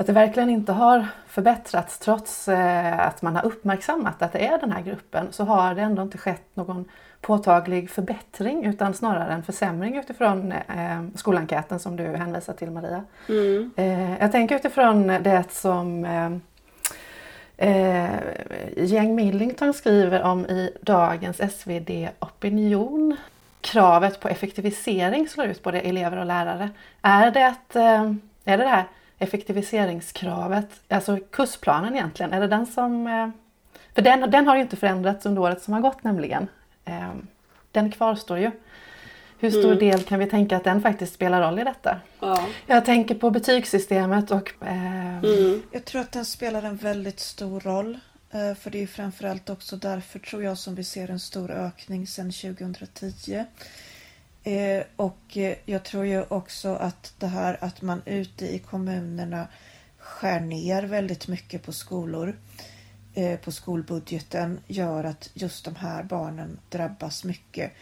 att 0.00 0.07
det 0.07 0.12
verkligen 0.12 0.50
inte 0.50 0.73
har 0.73 1.07
förbättrats 1.26 1.99
trots 1.99 2.49
eh, 2.49 3.07
att 3.07 3.23
man 3.23 3.37
har 3.37 3.47
uppmärksammat 3.47 4.23
att 4.23 4.33
det 4.33 4.47
är 4.47 4.59
den 4.59 4.73
här 4.73 4.83
gruppen 4.83 5.26
så 5.30 5.45
har 5.45 5.75
det 5.75 5.83
ändå 5.83 6.02
inte 6.02 6.19
skett 6.19 6.47
någon 6.54 6.85
påtaglig 7.21 7.90
förbättring 7.90 8.64
utan 8.64 8.95
snarare 8.95 9.33
en 9.33 9.42
försämring 9.42 9.99
utifrån 9.99 10.52
eh, 10.52 11.02
skolenkäten 11.14 11.78
som 11.78 11.97
du 11.97 12.04
hänvisar 12.04 12.52
till 12.52 12.71
Maria. 12.71 13.04
Mm. 13.28 13.71
Eh, 13.76 14.19
jag 14.21 14.33
tänker 14.33 14.57
utifrån 14.57 15.07
det 15.07 15.45
som 15.50 16.04
eh, 17.57 18.11
Jeng 18.76 19.14
Millington 19.14 19.75
skriver 19.75 20.23
om 20.23 20.47
i 20.47 20.71
dagens 20.80 21.37
SvD 21.37 22.09
Opinion. 22.19 23.16
Kravet 23.61 24.21
på 24.21 24.28
effektivisering 24.28 25.28
slår 25.28 25.47
ut 25.47 25.62
både 25.62 25.80
elever 25.80 26.16
och 26.16 26.26
lärare. 26.26 26.71
Är 27.02 27.30
det, 27.30 27.40
ett, 27.40 27.76
är 28.45 28.57
det 28.59 28.64
det 28.64 28.69
här 28.69 28.85
effektiviseringskravet, 29.21 30.69
alltså 30.89 31.19
kursplanen 31.31 31.95
egentligen, 31.95 32.33
är 32.33 32.41
det 32.41 32.47
den 32.47 32.67
som... 32.67 33.07
Eh, 33.07 33.29
för 33.95 34.03
den, 34.03 34.31
den 34.31 34.47
har 34.47 34.57
ju 34.57 34.62
inte 34.62 34.77
förändrats 34.77 35.27
under 35.27 35.43
året 35.43 35.62
som 35.62 35.75
har 35.75 35.81
gått 35.81 36.05
nämligen. 36.05 36.49
Eh, 36.85 37.12
den 37.73 37.91
kvarstår 37.91 38.39
ju. 38.39 38.50
Hur 39.39 39.50
stor 39.50 39.73
mm. 39.73 39.79
del 39.79 40.03
kan 40.03 40.19
vi 40.19 40.27
tänka 40.27 40.57
att 40.57 40.65
den 40.65 40.83
faktiskt 40.83 41.15
spelar 41.15 41.43
roll 41.43 41.59
i 41.59 41.65
detta? 41.65 42.00
Ja. 42.21 42.47
Jag 42.67 42.85
tänker 42.85 43.15
på 43.15 43.31
betygssystemet 43.31 44.31
och... 44.31 44.53
Eh... 44.61 45.19
Mm. 45.19 45.62
Jag 45.71 45.85
tror 45.85 46.00
att 46.00 46.12
den 46.12 46.25
spelar 46.25 46.62
en 46.62 46.77
väldigt 46.77 47.21
stor 47.21 47.61
roll. 47.61 47.99
För 48.59 48.71
det 48.71 48.83
är 48.83 48.87
framförallt 48.87 49.50
också 49.50 49.77
därför 49.77 50.19
tror 50.19 50.43
jag 50.43 50.59
som 50.59 50.75
vi 50.75 50.85
ser 50.85 51.11
en 51.11 51.21
stor 51.21 51.50
ökning 51.50 52.07
sedan 52.07 52.33
2010. 52.33 53.45
Eh, 54.44 54.85
och 54.97 55.37
eh, 55.37 55.56
jag 55.64 55.85
tror 55.85 56.06
ju 56.06 56.23
också 56.23 56.75
att 56.75 57.14
det 57.18 57.26
här 57.26 57.64
att 57.64 57.82
man 57.82 58.02
ute 58.06 58.54
i 58.54 58.59
kommunerna 58.59 59.49
skär 59.99 60.40
ner 60.40 60.82
väldigt 60.82 61.28
mycket 61.28 61.62
på 61.62 61.73
skolor, 61.73 62.38
eh, 63.14 63.38
på 63.38 63.52
skolbudgeten, 63.52 64.61
gör 64.66 65.04
att 65.04 65.30
just 65.35 65.64
de 65.64 65.76
här 65.76 66.02
barnen 66.02 66.59
drabbas 66.68 67.25
mycket. 67.25 67.73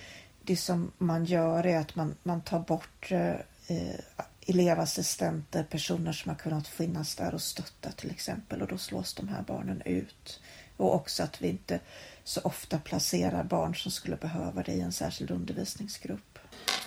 Det 0.42 0.56
som 0.56 0.92
man 0.98 1.24
gör 1.24 1.66
är 1.66 1.78
att 1.78 1.94
man, 1.94 2.14
man 2.22 2.40
tar 2.40 2.60
bort 2.60 3.12
eh, 3.12 3.34
eh 3.66 4.00
elevassistenter, 4.48 5.64
personer 5.64 6.12
som 6.12 6.28
har 6.28 6.36
kunnat 6.36 6.68
finnas 6.68 7.14
där 7.14 7.34
och 7.34 7.42
stötta 7.42 7.92
till 7.92 8.10
exempel 8.10 8.62
och 8.62 8.68
då 8.68 8.78
slås 8.78 9.14
de 9.14 9.28
här 9.28 9.42
barnen 9.42 9.82
ut. 9.84 10.40
Och 10.76 10.94
också 10.94 11.22
att 11.22 11.42
vi 11.42 11.48
inte 11.48 11.80
så 12.24 12.40
ofta 12.40 12.78
placerar 12.78 13.44
barn 13.44 13.74
som 13.74 13.92
skulle 13.92 14.16
behöva 14.16 14.62
det 14.62 14.72
i 14.72 14.80
en 14.80 14.92
särskild 14.92 15.30
undervisningsgrupp. 15.30 16.38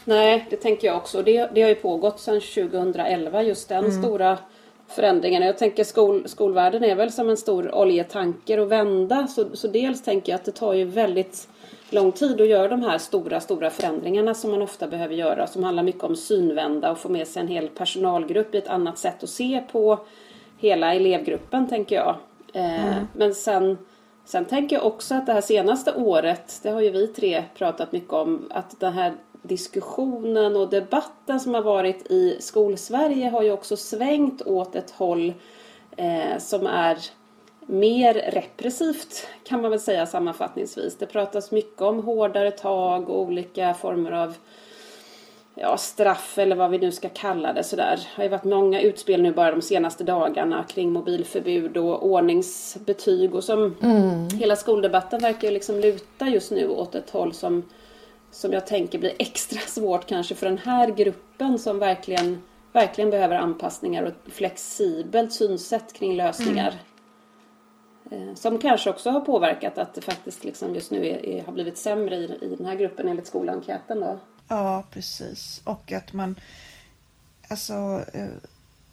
Nej, 0.06 0.48
det 0.50 0.56
tänker 0.56 0.88
jag 0.88 0.98
också. 0.98 1.22
Det, 1.22 1.50
det 1.54 1.62
har 1.62 1.70
ju 1.70 1.76
pågått 1.76 2.20
sedan 2.20 2.42
2011, 2.42 3.44
just 3.44 3.70
den 3.70 3.86
mm. 3.86 4.04
stora 4.04 4.38
förändringen. 4.88 5.44
Jag 5.44 5.58
tänker 5.58 5.84
skol, 5.84 6.28
skolvärlden 6.28 6.84
är 6.84 6.96
väl 6.96 7.12
som 7.12 7.30
en 7.30 7.38
stor 7.38 7.76
oljetanker 7.76 8.58
att 8.58 8.68
vända. 8.68 9.28
Så, 9.28 9.56
så 9.56 9.68
dels 9.68 10.04
tänker 10.04 10.32
jag 10.32 10.40
att 10.40 10.46
det 10.46 10.52
tar 10.52 10.74
ju 10.74 10.86
väldigt 10.86 11.48
lång 11.90 12.12
tid 12.12 12.42
att 12.42 12.48
göra 12.48 12.68
de 12.68 12.84
här 12.84 12.98
stora, 12.98 13.40
stora 13.40 13.70
förändringarna 13.70 14.34
som 14.34 14.52
man 14.52 14.62
ofta 14.62 14.88
behöver 14.88 15.16
göra. 15.16 15.48
Som 15.48 15.64
handlar 15.64 15.84
mycket 15.84 16.04
om 16.04 16.16
synvända 16.16 16.92
och 16.92 16.98
få 16.98 17.10
med 17.10 17.28
sig 17.28 17.42
en 17.42 17.48
hel 17.48 17.68
personalgrupp 17.68 18.56
i 18.56 18.58
ett 18.58 18.68
annat 18.68 18.98
sätt 18.98 19.24
att 19.24 19.30
se 19.30 19.64
på 19.72 20.00
hela 20.58 20.94
elevgruppen, 20.94 21.68
tänker 21.68 21.96
jag. 21.96 22.16
Eh, 22.54 22.88
mm. 22.88 23.08
Men 23.14 23.36
sen, 23.36 23.78
sen 24.26 24.46
tänker 24.46 24.76
jag 24.76 24.86
också 24.86 25.16
att 25.16 25.26
det 25.26 25.34
här 25.34 25.42
senaste 25.42 25.94
året, 25.94 26.60
det 26.64 26.70
har 26.70 26.82
ju 26.82 26.90
vi 26.90 27.08
tre 27.08 27.44
pratat 27.58 27.92
mycket 27.92 28.14
om, 28.14 28.48
att 28.50 28.80
det 28.80 28.90
här 28.90 29.14
diskussionen 29.42 30.56
och 30.56 30.70
debatten 30.70 31.40
som 31.40 31.54
har 31.54 31.62
varit 31.62 32.12
i 32.12 32.38
skolsverige 32.40 33.30
har 33.30 33.44
ju 33.44 33.52
också 33.52 33.78
svängt 33.78 34.42
åt 34.42 34.76
ett 34.76 34.92
håll 34.92 35.34
eh, 35.98 36.38
som 36.40 36.68
är 36.68 36.98
mer 37.60 38.14
repressivt 38.14 39.28
kan 39.44 39.62
man 39.62 39.72
väl 39.72 39.80
säga 39.80 40.06
sammanfattningsvis. 40.06 40.98
Det 40.98 41.06
pratas 41.06 41.52
mycket 41.52 41.82
om 41.82 42.04
hårdare 42.04 42.52
tag 42.52 43.10
och 43.10 43.22
olika 43.22 43.74
former 43.74 44.12
av 44.12 44.36
ja, 45.56 45.78
straff 45.78 46.38
eller 46.38 46.56
vad 46.56 46.72
vi 46.72 46.78
nu 46.78 46.92
ska 46.92 47.10
kalla 47.10 47.54
det 47.54 47.64
sådär. 47.64 47.96
Det 47.96 48.08
har 48.16 48.24
ju 48.24 48.30
varit 48.30 48.44
många 48.44 48.82
utspel 48.82 49.22
nu 49.22 49.32
bara 49.32 49.52
de 49.52 49.62
senaste 49.62 50.04
dagarna 50.04 50.64
kring 50.64 50.92
mobilförbud 50.92 51.78
och 51.78 52.06
ordningsbetyg 52.06 53.36
och 53.36 53.44
som 53.44 53.76
mm. 53.82 54.28
hela 54.30 54.56
skoldebatten 54.56 55.22
verkar 55.22 55.48
ju 55.48 55.54
liksom 55.54 55.80
luta 55.80 56.28
just 56.28 56.52
nu 56.52 56.68
åt 56.68 56.96
ett 56.96 57.10
håll 57.10 57.34
som 57.34 57.64
som 58.32 58.54
jag 58.54 58.68
tänker 58.68 59.00
blir 59.00 59.14
extra 59.20 59.60
svårt 59.68 60.06
kanske 60.06 60.36
för 60.36 60.46
den 60.46 60.58
här 60.58 60.92
gruppen 60.92 61.60
som 61.60 61.80
verkligen, 61.80 62.42
verkligen 62.72 63.10
behöver 63.10 63.36
anpassningar 63.36 64.04
och 64.04 64.10
ett 64.10 64.34
flexibelt 64.34 65.34
synsätt 65.34 65.94
kring 65.94 66.16
lösningar. 66.16 66.74
Mm. 68.12 68.36
Som 68.36 68.60
kanske 68.60 68.90
också 68.90 69.10
har 69.10 69.22
påverkat 69.22 69.78
att 69.78 69.94
det 69.94 70.02
faktiskt 70.02 70.44
liksom 70.44 70.76
just 70.76 70.92
nu 70.92 71.08
är, 71.08 71.26
är, 71.26 71.44
har 71.44 71.54
blivit 71.54 71.78
sämre 71.78 72.16
i, 72.16 72.40
i 72.42 72.56
den 72.58 72.66
här 72.66 72.76
gruppen 72.76 73.08
enligt 73.08 73.28
skolenkäten. 73.28 74.00
Då. 74.00 74.20
Ja, 74.48 74.84
precis. 74.92 75.62
Och 75.64 75.92
att 75.92 76.14
man... 76.14 76.36
Alltså, 77.48 78.04
eh, 78.14 78.28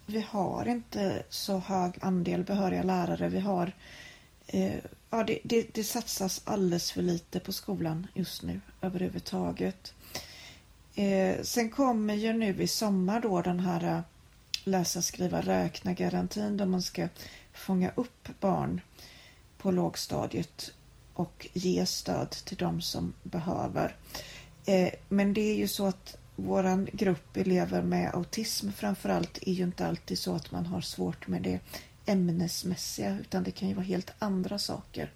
vi 0.05 0.25
har 0.29 0.67
inte 0.67 1.23
så 1.29 1.57
hög 1.57 1.93
andel 2.01 2.43
behöriga 2.43 2.83
lärare. 2.83 3.29
Vi 3.29 3.39
har 3.39 3.71
eh, 4.47 4.83
ja, 5.09 5.23
det, 5.23 5.39
det, 5.43 5.73
det, 5.73 5.83
satsas 5.83 6.41
alldeles 6.43 6.91
för 6.91 7.01
lite 7.01 7.39
på 7.39 7.51
skolan 7.51 8.07
just 8.13 8.43
nu 8.43 8.61
överhuvudtaget. 8.81 9.93
Eh, 10.95 11.41
sen 11.41 11.69
kommer 11.69 12.13
ju 12.13 12.33
nu 12.33 12.61
i 12.61 12.67
sommar 12.67 13.21
då 13.21 13.41
den 13.41 13.59
här 13.59 13.83
eh, 13.83 14.01
läsa, 14.63 15.01
skriva, 15.01 15.41
räkna 15.41 15.93
garantin 15.93 16.57
där 16.57 16.65
man 16.65 16.81
ska 16.81 17.07
fånga 17.53 17.91
upp 17.95 18.29
barn 18.39 18.81
på 19.57 19.71
lågstadiet 19.71 20.71
och 21.13 21.47
ge 21.53 21.85
stöd 21.85 22.31
till 22.31 22.57
de 22.57 22.81
som 22.81 23.13
behöver. 23.23 23.95
Eh, 24.65 24.89
men 25.09 25.33
det 25.33 25.41
är 25.41 25.55
ju 25.55 25.67
så 25.67 25.85
att 25.85 26.17
våran 26.35 26.87
grupp 26.93 27.37
elever 27.37 27.81
med 27.81 28.15
autism 28.15 28.71
framförallt 28.71 29.37
är 29.41 29.51
ju 29.51 29.63
inte 29.63 29.87
alltid 29.87 30.19
så 30.19 30.35
att 30.35 30.51
man 30.51 30.65
har 30.65 30.81
svårt 30.81 31.27
med 31.27 31.41
det 31.41 31.59
ämnesmässiga 32.05 33.17
utan 33.21 33.43
det 33.43 33.51
kan 33.51 33.67
ju 33.69 33.73
vara 33.73 33.85
helt 33.85 34.13
andra 34.19 34.57
saker. 34.57 35.11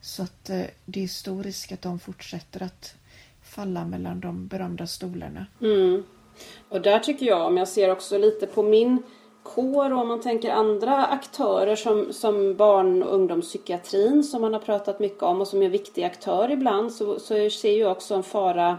Så 0.00 0.22
att 0.22 0.50
eh, 0.50 0.62
det 0.84 1.04
är 1.04 1.08
stor 1.08 1.42
risk 1.42 1.72
att 1.72 1.82
de 1.82 1.98
fortsätter 1.98 2.62
att 2.62 2.94
falla 3.42 3.84
mellan 3.84 4.20
de 4.20 4.46
berömda 4.46 4.86
stolarna. 4.86 5.46
Mm. 5.60 6.04
Och 6.68 6.80
där 6.80 6.98
tycker 6.98 7.26
jag, 7.26 7.46
om 7.46 7.56
jag 7.56 7.68
ser 7.68 7.90
också 7.90 8.18
lite 8.18 8.46
på 8.46 8.62
min 8.62 9.02
kår 9.42 9.92
och 9.92 10.00
om 10.00 10.08
man 10.08 10.20
tänker 10.20 10.50
andra 10.50 11.06
aktörer 11.06 11.76
som, 11.76 12.12
som 12.12 12.56
barn 12.56 13.02
och 13.02 13.14
ungdomspsykiatrin 13.14 14.24
som 14.24 14.40
man 14.40 14.52
har 14.52 14.60
pratat 14.60 15.00
mycket 15.00 15.22
om 15.22 15.40
och 15.40 15.48
som 15.48 15.62
är 15.62 15.68
viktiga 15.68 16.06
aktörer 16.06 16.50
ibland 16.50 16.92
så, 16.92 17.18
så 17.18 17.50
ser 17.50 17.78
jag 17.78 17.92
också 17.92 18.14
en 18.14 18.22
fara 18.22 18.78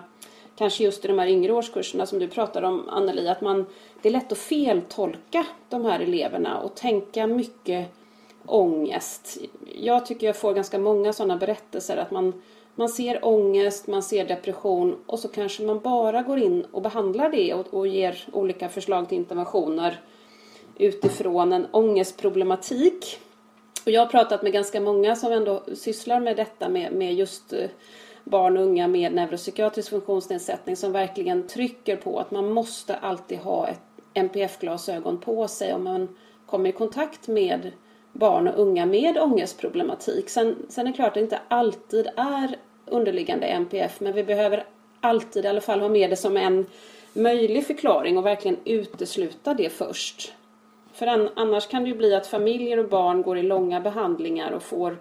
kanske 0.55 0.83
just 0.83 1.05
i 1.05 1.07
de 1.07 1.19
här 1.19 1.27
yngre 1.27 1.53
årskurserna 1.53 2.05
som 2.05 2.19
du 2.19 2.27
pratade 2.27 2.67
om 2.67 2.89
Anneli, 2.89 3.27
att 3.27 3.41
man, 3.41 3.65
det 4.01 4.10
är 4.10 4.13
lätt 4.13 4.31
att 4.31 4.38
feltolka 4.38 5.45
de 5.69 5.86
här 5.86 6.00
eleverna 6.00 6.60
och 6.60 6.75
tänka 6.75 7.27
mycket 7.27 7.88
ångest. 8.45 9.38
Jag 9.75 10.05
tycker 10.05 10.27
jag 10.27 10.38
får 10.38 10.53
ganska 10.53 10.79
många 10.79 11.13
sådana 11.13 11.38
berättelser 11.38 11.98
att 11.98 12.12
man, 12.12 12.41
man 12.75 12.89
ser 12.89 13.25
ångest, 13.25 13.88
man 13.88 14.03
ser 14.03 14.25
depression 14.25 14.95
och 15.05 15.19
så 15.19 15.27
kanske 15.27 15.63
man 15.63 15.79
bara 15.79 16.22
går 16.22 16.39
in 16.39 16.65
och 16.72 16.81
behandlar 16.81 17.29
det 17.29 17.53
och, 17.53 17.74
och 17.74 17.88
ger 17.88 18.17
olika 18.31 18.69
förslag 18.69 19.10
till 19.10 19.17
interventioner 19.17 20.00
utifrån 20.77 21.53
en 21.53 21.67
ångestproblematik. 21.72 23.19
Och 23.86 23.91
jag 23.91 24.01
har 24.01 24.07
pratat 24.07 24.43
med 24.43 24.53
ganska 24.53 24.81
många 24.81 25.15
som 25.15 25.31
ändå 25.31 25.63
sysslar 25.74 26.19
med 26.19 26.38
detta 26.38 26.69
med, 26.69 26.93
med 26.93 27.13
just 27.13 27.53
eh, 27.53 27.69
barn 28.23 28.57
och 28.57 28.63
unga 28.63 28.87
med 28.87 29.13
neuropsykiatrisk 29.13 29.89
funktionsnedsättning 29.89 30.75
som 30.75 30.91
verkligen 30.91 31.47
trycker 31.47 31.97
på 31.97 32.19
att 32.19 32.31
man 32.31 32.53
måste 32.53 32.95
alltid 32.95 33.37
ha 33.37 33.67
ett 33.67 33.81
NPF-glasögon 34.13 35.17
på 35.17 35.47
sig 35.47 35.73
om 35.73 35.83
man 35.83 36.15
kommer 36.45 36.69
i 36.69 36.71
kontakt 36.71 37.27
med 37.27 37.71
barn 38.13 38.47
och 38.47 38.59
unga 38.59 38.85
med 38.85 39.17
ångestproblematik. 39.17 40.29
Sen, 40.29 40.55
sen 40.69 40.87
är 40.87 40.91
det 40.91 40.95
klart 40.95 41.07
att 41.07 41.13
det 41.13 41.19
inte 41.19 41.39
alltid 41.47 42.07
är 42.15 42.55
underliggande 42.85 43.47
NPF 43.47 43.99
men 43.99 44.13
vi 44.13 44.23
behöver 44.23 44.65
alltid 44.99 45.45
i 45.45 45.47
alla 45.47 45.61
fall 45.61 45.81
ha 45.81 45.89
med 45.89 46.09
det 46.09 46.15
som 46.15 46.37
en 46.37 46.65
möjlig 47.13 47.67
förklaring 47.67 48.17
och 48.17 48.25
verkligen 48.25 48.57
utesluta 48.65 49.53
det 49.53 49.69
först. 49.69 50.33
För 50.93 51.31
annars 51.35 51.67
kan 51.67 51.83
det 51.83 51.89
ju 51.89 51.97
bli 51.97 52.15
att 52.15 52.27
familjer 52.27 52.79
och 52.79 52.89
barn 52.89 53.21
går 53.21 53.37
i 53.37 53.43
långa 53.43 53.81
behandlingar 53.81 54.51
och 54.51 54.63
får 54.63 54.97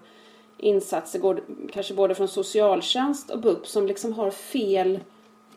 insatser, 0.62 1.40
kanske 1.73 1.95
både 1.95 2.14
från 2.14 2.28
socialtjänst 2.28 3.31
och 3.31 3.40
BUP, 3.40 3.66
som 3.66 3.87
liksom 3.87 4.12
har 4.12 4.31
fel 4.31 5.00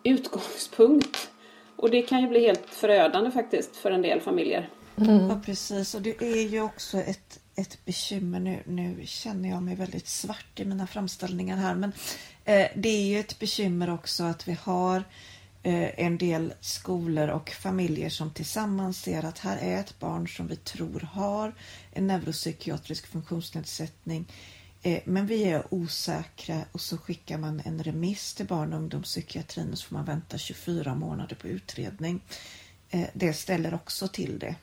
utgångspunkt. 0.04 1.30
Och 1.76 1.90
det 1.90 2.02
kan 2.02 2.22
ju 2.22 2.28
bli 2.28 2.40
helt 2.40 2.66
förödande 2.70 3.32
faktiskt 3.32 3.76
för 3.76 3.92
en 3.92 4.02
del 4.02 4.22
familjer. 4.22 4.70
Mm. 4.98 5.30
Ja 5.30 5.42
precis 5.46 5.96
och 5.96 6.02
det 6.02 6.22
är 6.22 6.48
ju 6.48 6.62
också 6.62 6.98
ett, 6.98 7.40
ett 7.56 7.86
bekymmer 7.86 8.40
nu. 8.40 8.64
Nu 8.66 9.02
känner 9.06 9.50
jag 9.50 9.64
mig 9.64 9.76
väldigt 9.76 10.08
svart 10.08 10.60
i 10.60 10.66
mina 10.66 10.88
framställningar 10.88 11.58
här 11.58 11.76
men 11.76 11.92
eh, 12.46 12.68
det 12.76 12.90
är 12.90 13.06
ju 13.06 13.20
ett 13.20 13.40
bekymmer 13.40 13.94
också 13.94 14.24
att 14.24 14.48
vi 14.48 14.58
har 14.62 15.04
eh, 15.64 16.06
en 16.06 16.18
del 16.18 16.54
skolor 16.62 17.28
och 17.28 17.50
familjer 17.50 18.10
som 18.10 18.32
tillsammans 18.32 19.02
ser 19.02 19.26
att 19.26 19.40
här 19.40 19.58
är 19.58 19.80
ett 19.80 20.00
barn 20.00 20.28
som 20.28 20.48
vi 20.48 20.56
tror 20.56 21.00
har 21.00 21.56
en 21.92 22.08
neuropsykiatrisk 22.08 23.08
funktionsnedsättning 23.08 24.26
Eh, 24.26 24.65
men 25.06 25.28
vi 25.28 25.44
är 25.44 25.64
osäkra 25.70 26.56
och 26.72 26.82
så 26.82 26.98
skickar 26.98 27.38
man 27.38 27.62
en 27.66 27.84
remiss 27.84 28.34
till 28.34 28.46
barn 28.46 28.74
och 28.74 28.80
ungdomspsykiatrin 28.80 29.72
och 29.72 29.78
så 29.78 29.88
får 29.88 29.96
man 29.96 30.06
vänta 30.06 30.38
24 30.38 30.96
månader 30.96 31.36
på 31.36 31.48
utredning. 31.48 32.22
Eh, 32.90 33.08
det 33.14 33.34
ställer 33.34 33.74
också 33.74 34.08
till 34.08 34.40
det. 34.40 34.56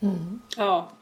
Mm. 0.00 0.40
Ja. 0.56 0.92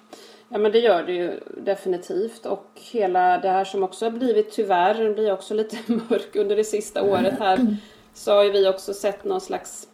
ja, 0.48 0.58
men 0.58 0.72
det 0.72 0.78
gör 0.78 1.02
det 1.02 1.12
ju 1.12 1.40
definitivt. 1.64 2.46
Och 2.46 2.66
hela 2.92 3.38
det 3.38 3.48
här 3.48 3.64
som 3.64 3.82
också 3.82 4.04
har 4.04 4.10
blivit, 4.10 4.52
tyvärr, 4.52 5.14
blir 5.14 5.32
också 5.32 5.54
lite 5.54 5.76
mörk 5.92 6.36
under 6.36 6.56
det 6.56 6.64
sista 6.64 7.02
året 7.02 7.38
här, 7.38 7.76
så 8.14 8.32
har 8.32 8.44
ju 8.44 8.50
vi 8.50 8.68
också 8.68 8.94
sett 8.94 9.24
någon 9.24 9.40
slags 9.40 9.86
Eh, 9.86 9.91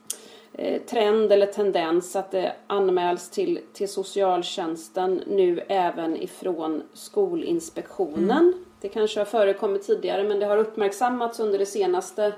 trend 0.87 1.33
eller 1.33 1.47
tendens 1.47 2.17
att 2.17 2.31
det 2.31 2.53
anmäls 2.67 3.31
till, 3.31 3.61
till 3.73 3.89
socialtjänsten 3.89 5.23
nu 5.27 5.61
även 5.69 6.17
ifrån 6.17 6.83
Skolinspektionen. 6.93 8.31
Mm. 8.31 8.65
Det 8.81 8.89
kanske 8.89 9.21
har 9.21 9.25
förekommit 9.25 9.87
tidigare 9.87 10.25
men 10.25 10.41
det 10.41 10.47
har 10.47 10.57
uppmärksammats 10.57 11.41
under 11.41 11.59
det 11.59 11.67
senaste 11.67 12.33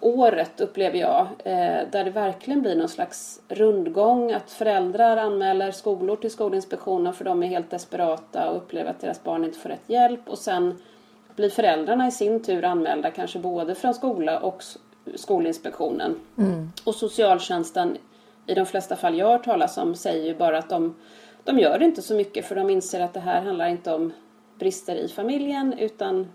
året 0.00 0.60
upplever 0.60 0.98
jag. 0.98 1.20
Eh, 1.20 1.88
där 1.92 2.04
det 2.04 2.10
verkligen 2.10 2.62
blir 2.62 2.76
någon 2.76 2.88
slags 2.88 3.40
rundgång. 3.48 4.32
Att 4.32 4.50
föräldrar 4.50 5.16
anmäler 5.16 5.70
skolor 5.70 6.16
till 6.16 6.30
Skolinspektionen 6.30 7.14
för 7.14 7.24
de 7.24 7.42
är 7.42 7.46
helt 7.46 7.70
desperata 7.70 8.50
och 8.50 8.56
upplever 8.56 8.90
att 8.90 9.00
deras 9.00 9.24
barn 9.24 9.44
inte 9.44 9.58
får 9.58 9.68
rätt 9.68 9.84
hjälp. 9.86 10.28
Och 10.28 10.38
sen 10.38 10.78
blir 11.36 11.50
föräldrarna 11.50 12.08
i 12.08 12.10
sin 12.10 12.42
tur 12.42 12.64
anmälda 12.64 13.10
kanske 13.10 13.38
både 13.38 13.74
från 13.74 13.94
skola 13.94 14.38
och 14.38 14.62
Skolinspektionen. 15.16 16.14
Mm. 16.38 16.72
Och 16.84 16.94
socialtjänsten, 16.94 17.96
i 18.46 18.54
de 18.54 18.66
flesta 18.66 18.96
fall 18.96 19.18
jag 19.18 19.26
har 19.26 19.38
talas 19.38 19.78
om, 19.78 19.94
säger 19.94 20.26
ju 20.26 20.34
bara 20.34 20.58
att 20.58 20.68
de, 20.68 20.94
de 21.44 21.58
gör 21.58 21.82
inte 21.82 22.02
så 22.02 22.14
mycket 22.14 22.46
för 22.46 22.54
de 22.54 22.70
inser 22.70 23.00
att 23.00 23.14
det 23.14 23.20
här 23.20 23.42
handlar 23.42 23.68
inte 23.68 23.94
om 23.94 24.12
brister 24.58 24.96
i 24.96 25.08
familjen 25.08 25.72
utan 25.78 26.28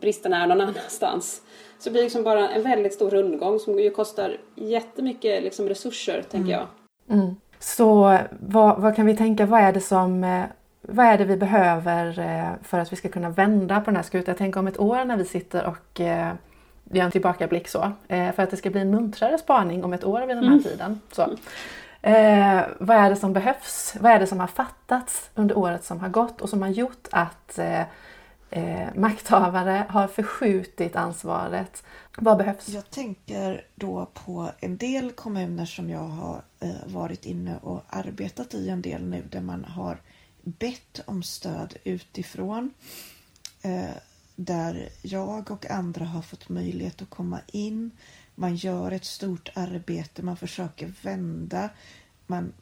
bristen 0.00 0.32
är 0.32 0.46
någon 0.46 0.60
annanstans. 0.68 1.42
Så 1.78 1.88
det 1.88 1.90
blir 1.90 2.02
liksom 2.02 2.22
bara 2.22 2.48
en 2.48 2.62
väldigt 2.62 2.94
stor 2.94 3.10
rundgång 3.10 3.58
som 3.58 3.78
ju 3.78 3.90
kostar 3.90 4.36
jättemycket 4.54 5.42
liksom 5.42 5.68
resurser, 5.68 6.22
tänker 6.30 6.52
jag. 6.52 6.66
Mm. 7.10 7.36
Så 7.58 8.18
vad, 8.40 8.80
vad, 8.80 8.96
kan 8.96 9.06
vi 9.06 9.16
tänka, 9.16 9.46
vad 9.46 9.60
är 9.60 9.72
det 9.72 9.80
som 9.80 10.24
eh, 10.24 10.44
vad 10.88 11.06
är 11.06 11.18
det 11.18 11.24
vi 11.24 11.36
behöver 11.36 12.18
eh, 12.18 12.62
för 12.62 12.78
att 12.78 12.92
vi 12.92 12.96
ska 12.96 13.08
kunna 13.08 13.30
vända 13.30 13.80
på 13.80 13.84
den 13.84 13.96
här 13.96 14.02
skutan? 14.02 14.32
Jag 14.32 14.38
tänker 14.38 14.60
om 14.60 14.66
ett 14.66 14.80
år 14.80 15.04
när 15.04 15.16
vi 15.16 15.24
sitter 15.24 15.66
och 15.66 16.00
eh, 16.00 16.32
vi 16.90 16.98
har 16.98 17.06
en 17.06 17.12
tillbakablick 17.12 17.68
så. 17.68 17.92
Eh, 18.08 18.32
för 18.32 18.42
att 18.42 18.50
det 18.50 18.56
ska 18.56 18.70
bli 18.70 18.80
en 18.80 18.90
muntrare 18.90 19.38
spaning 19.38 19.84
om 19.84 19.92
ett 19.92 20.04
år 20.04 20.20
vid 20.20 20.36
den 20.36 20.44
här 20.44 20.52
mm. 20.52 20.62
tiden. 20.62 21.00
Så. 21.12 21.22
Eh, 22.02 22.64
vad 22.78 22.96
är 22.96 23.10
det 23.10 23.16
som 23.16 23.32
behövs? 23.32 23.96
Vad 24.00 24.12
är 24.12 24.18
det 24.18 24.26
som 24.26 24.40
har 24.40 24.46
fattats 24.46 25.30
under 25.34 25.58
året 25.58 25.84
som 25.84 26.00
har 26.00 26.08
gått 26.08 26.40
och 26.40 26.48
som 26.48 26.62
har 26.62 26.68
gjort 26.68 27.08
att 27.10 27.58
eh, 27.58 27.80
eh, 28.50 28.88
makthavare 28.94 29.86
har 29.88 30.08
förskjutit 30.08 30.96
ansvaret? 30.96 31.82
Vad 32.18 32.38
behövs? 32.38 32.68
Jag 32.68 32.90
tänker 32.90 33.64
då 33.74 34.08
på 34.14 34.50
en 34.60 34.76
del 34.76 35.12
kommuner 35.12 35.66
som 35.66 35.90
jag 35.90 36.08
har 36.08 36.42
eh, 36.60 36.70
varit 36.86 37.26
inne 37.26 37.56
och 37.62 37.82
arbetat 37.88 38.54
i 38.54 38.68
en 38.68 38.82
del 38.82 39.02
nu 39.02 39.22
där 39.30 39.40
man 39.40 39.64
har 39.64 39.98
bett 40.42 41.00
om 41.04 41.22
stöd 41.22 41.74
utifrån. 41.84 42.70
Där 44.36 44.88
jag 45.02 45.50
och 45.50 45.70
andra 45.70 46.04
har 46.04 46.22
fått 46.22 46.48
möjlighet 46.48 47.02
att 47.02 47.10
komma 47.10 47.40
in. 47.46 47.90
Man 48.34 48.56
gör 48.56 48.92
ett 48.92 49.04
stort 49.04 49.48
arbete, 49.54 50.22
man 50.22 50.36
försöker 50.36 50.92
vända. 51.02 51.70
Man 52.26 52.52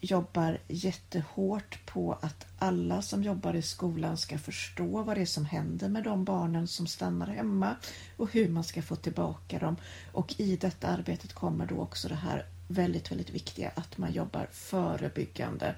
jobbar 0.00 0.58
jättehårt 0.68 1.86
på 1.86 2.12
att 2.12 2.46
alla 2.58 3.02
som 3.02 3.22
jobbar 3.22 3.54
i 3.54 3.62
skolan 3.62 4.16
ska 4.16 4.38
förstå 4.38 5.02
vad 5.02 5.16
det 5.16 5.20
är 5.20 5.26
som 5.26 5.44
händer 5.44 5.88
med 5.88 6.04
de 6.04 6.24
barnen 6.24 6.68
som 6.68 6.86
stannar 6.86 7.26
hemma 7.26 7.76
och 8.16 8.32
hur 8.32 8.48
man 8.48 8.64
ska 8.64 8.82
få 8.82 8.96
tillbaka 8.96 9.58
dem. 9.58 9.76
Och 10.12 10.34
i 10.40 10.56
detta 10.56 10.88
arbetet 10.88 11.32
kommer 11.32 11.66
då 11.66 11.78
också 11.78 12.08
det 12.08 12.14
här 12.14 12.46
väldigt, 12.68 13.10
väldigt 13.10 13.30
viktiga 13.30 13.72
att 13.74 13.98
man 13.98 14.12
jobbar 14.12 14.48
förebyggande 14.52 15.74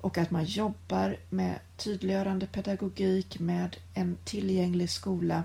och 0.00 0.18
att 0.18 0.30
man 0.30 0.44
jobbar 0.44 1.16
med 1.30 1.58
tydliggörande 1.76 2.46
pedagogik, 2.46 3.38
med 3.38 3.76
en 3.94 4.18
tillgänglig 4.24 4.90
skola 4.90 5.44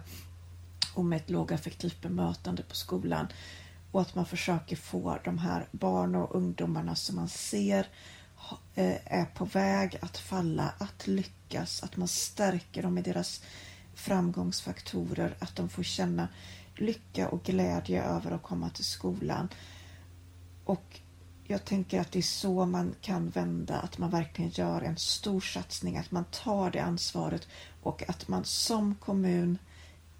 och 0.93 1.05
med 1.05 1.17
ett 1.17 1.29
lågaffektivt 1.29 2.01
bemötande 2.01 2.63
på 2.63 2.75
skolan. 2.75 3.27
Och 3.91 4.01
att 4.01 4.15
man 4.15 4.25
försöker 4.25 4.75
få 4.75 5.19
de 5.23 5.37
här 5.37 5.67
barn 5.71 6.15
och 6.15 6.35
ungdomarna 6.35 6.95
som 6.95 7.15
man 7.15 7.29
ser 7.29 7.87
eh, 8.75 8.95
är 9.05 9.25
på 9.25 9.45
väg 9.45 9.97
att 10.01 10.17
falla, 10.17 10.73
att 10.77 11.07
lyckas, 11.07 11.83
att 11.83 11.97
man 11.97 12.07
stärker 12.07 12.83
dem 12.83 12.97
i 12.97 13.01
deras 13.01 13.41
framgångsfaktorer, 13.93 15.35
att 15.39 15.55
de 15.55 15.69
får 15.69 15.83
känna 15.83 16.27
lycka 16.75 17.29
och 17.29 17.43
glädje 17.43 18.03
över 18.03 18.31
att 18.31 18.43
komma 18.43 18.69
till 18.69 18.85
skolan. 18.85 19.49
Och 20.65 20.99
jag 21.47 21.65
tänker 21.65 21.99
att 21.99 22.11
det 22.11 22.19
är 22.19 22.23
så 22.23 22.65
man 22.65 22.95
kan 23.01 23.29
vända, 23.29 23.79
att 23.79 23.97
man 23.97 24.09
verkligen 24.09 24.51
gör 24.51 24.81
en 24.81 24.97
stor 24.97 25.41
satsning, 25.41 25.97
att 25.97 26.11
man 26.11 26.25
tar 26.25 26.71
det 26.71 26.79
ansvaret 26.79 27.47
och 27.83 28.09
att 28.09 28.27
man 28.27 28.45
som 28.45 28.95
kommun 28.95 29.57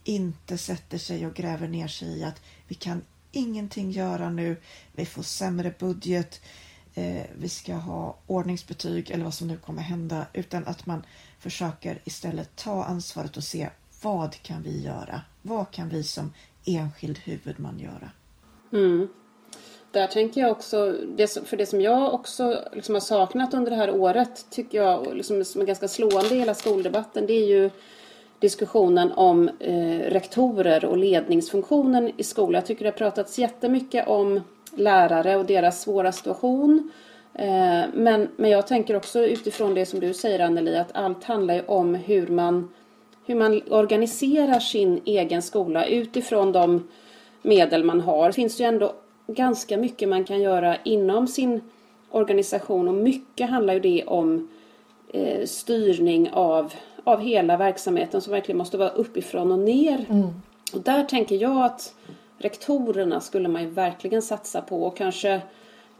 inte 0.04 0.58
sätter 0.58 0.98
sig 0.98 1.28
och 1.28 1.34
gräver 1.34 1.68
ner 1.68 1.88
sig 1.88 2.08
i 2.08 2.24
att 2.24 2.42
vi 2.68 2.76
kan 2.76 3.02
ingenting 3.32 3.92
göra 3.92 4.30
nu, 4.30 4.58
vi 4.94 5.06
får 5.06 5.24
sämre 5.24 5.74
budget, 5.80 6.42
eh, 6.94 7.26
vi 7.38 7.50
ska 7.50 7.76
ha 7.76 8.18
ordningsbetyg 8.28 9.12
eller 9.12 9.24
vad 9.24 9.34
som 9.34 9.48
nu 9.48 9.58
kommer 9.58 9.82
hända, 9.82 10.26
utan 10.34 10.68
att 10.68 10.86
man 10.86 11.06
försöker 11.40 12.02
istället 12.04 12.56
ta 12.56 12.84
ansvaret 12.84 13.38
och 13.38 13.44
se 13.44 13.70
vad 14.02 14.42
kan 14.42 14.64
vi 14.64 14.82
göra? 14.82 15.22
Vad 15.42 15.72
kan 15.72 15.90
vi 15.90 16.04
som 16.04 16.34
enskild 16.66 17.18
huvudman 17.18 17.80
göra? 17.80 18.12
Mm 18.74 19.08
där 19.94 20.08
tänker 20.08 20.42
jag 20.42 20.52
också, 20.52 20.96
för 21.46 21.58
det 21.58 21.66
som 21.66 21.82
jag 21.82 22.14
också 22.14 22.60
liksom 22.74 22.96
har 22.96 23.00
saknat 23.00 23.54
under 23.54 23.72
det 23.72 23.78
här 23.78 23.96
året 23.96 24.46
tycker 24.50 24.78
jag 24.78 25.16
liksom, 25.16 25.46
som 25.46 25.62
är 25.62 25.66
ganska 25.66 25.88
slående 25.88 26.36
i 26.36 26.40
hela 26.40 26.54
skoldebatten 26.54 27.28
det 27.28 27.34
är 27.34 27.48
ju 27.48 27.70
diskussionen 28.40 29.12
om 29.12 29.50
eh, 29.60 30.00
rektorer 30.00 30.86
och 30.86 30.98
ledningsfunktionen 30.98 32.12
i 32.18 32.24
skolan. 32.24 32.54
Jag 32.54 32.66
tycker 32.66 32.84
det 32.84 32.92
har 32.92 32.98
pratats 32.98 33.40
jättemycket 33.40 34.08
om 34.08 34.42
lärare 34.76 35.36
och 35.36 35.46
deras 35.46 35.82
svåra 35.82 36.12
situation. 36.12 36.92
Eh, 37.34 37.84
men, 37.94 38.28
men 38.36 38.50
jag 38.50 38.68
tänker 38.68 38.96
också 38.96 39.20
utifrån 39.20 39.74
det 39.74 39.86
som 39.86 40.00
du 40.00 40.14
säger 40.14 40.40
Anneli 40.40 40.78
att 40.78 40.96
allt 40.96 41.24
handlar 41.24 41.54
ju 41.54 41.62
om 41.66 41.96
hur 41.96 42.28
man, 42.28 42.74
hur 43.26 43.36
man 43.36 43.62
organiserar 43.70 44.60
sin 44.60 45.02
egen 45.06 45.42
skola 45.42 45.86
utifrån 45.86 46.52
de 46.52 46.88
medel 47.42 47.84
man 47.84 48.02
har. 48.02 48.28
Det 48.28 48.34
finns 48.34 48.62
ju 48.62 48.66
ändå 48.66 48.94
ganska 49.28 49.78
mycket 49.78 50.10
man 50.10 50.24
kan 50.24 50.42
göra 50.42 50.78
inom 50.84 51.28
sin 51.28 51.62
organisation 52.12 52.88
och 52.88 52.94
mycket 52.94 53.50
handlar 53.50 53.74
ju 53.74 53.80
det 53.80 54.04
om 54.08 54.50
eh, 55.14 55.46
styrning 55.46 56.30
av, 56.34 56.74
av 57.04 57.20
hela 57.20 57.58
verksamheten 57.58 58.22
som 58.22 58.34
verkligen 58.34 58.58
måste 58.58 58.78
vara 58.78 58.90
uppifrån 58.90 59.52
och 59.52 59.60
ner. 59.60 60.06
Mm. 60.10 60.28
Och 60.74 60.82
där 60.82 61.04
tänker 61.04 61.36
jag 61.36 61.66
att 61.66 61.96
rektorerna 62.38 63.20
skulle 63.20 63.50
man 63.50 63.62
ju 63.62 63.70
verkligen 63.70 64.22
satsa 64.22 64.62
på 64.62 64.84
och 64.84 64.98
kanske 64.98 65.42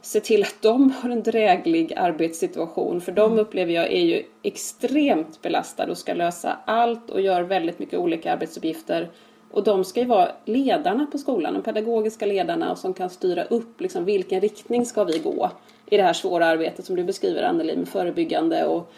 se 0.00 0.20
till 0.20 0.42
att 0.42 0.56
de 0.60 0.90
har 1.02 1.10
en 1.10 1.22
dräglig 1.22 1.94
arbetssituation. 1.96 3.00
För 3.00 3.12
de 3.12 3.32
mm. 3.32 3.38
upplever 3.38 3.72
jag 3.72 3.92
är 3.92 4.04
ju 4.04 4.22
extremt 4.42 5.42
belastade 5.42 5.90
och 5.90 5.98
ska 5.98 6.14
lösa 6.14 6.56
allt 6.64 7.10
och 7.10 7.20
gör 7.20 7.42
väldigt 7.42 7.78
mycket 7.78 7.98
olika 7.98 8.32
arbetsuppgifter. 8.32 9.10
Och 9.54 9.64
de 9.64 9.84
ska 9.84 10.00
ju 10.00 10.06
vara 10.06 10.30
ledarna 10.44 11.06
på 11.06 11.18
skolan, 11.18 11.54
de 11.54 11.62
pedagogiska 11.62 12.26
ledarna 12.26 12.72
och 12.72 12.78
som 12.78 12.94
kan 12.94 13.10
styra 13.10 13.44
upp 13.44 13.80
liksom, 13.80 14.04
vilken 14.04 14.40
riktning 14.40 14.86
ska 14.86 15.04
vi 15.04 15.18
gå 15.18 15.50
i 15.86 15.96
det 15.96 16.02
här 16.02 16.12
svåra 16.12 16.46
arbetet 16.46 16.84
som 16.84 16.96
du 16.96 17.04
beskriver 17.04 17.42
Anneli 17.42 17.76
med 17.76 17.88
förebyggande 17.88 18.64
och, 18.64 18.92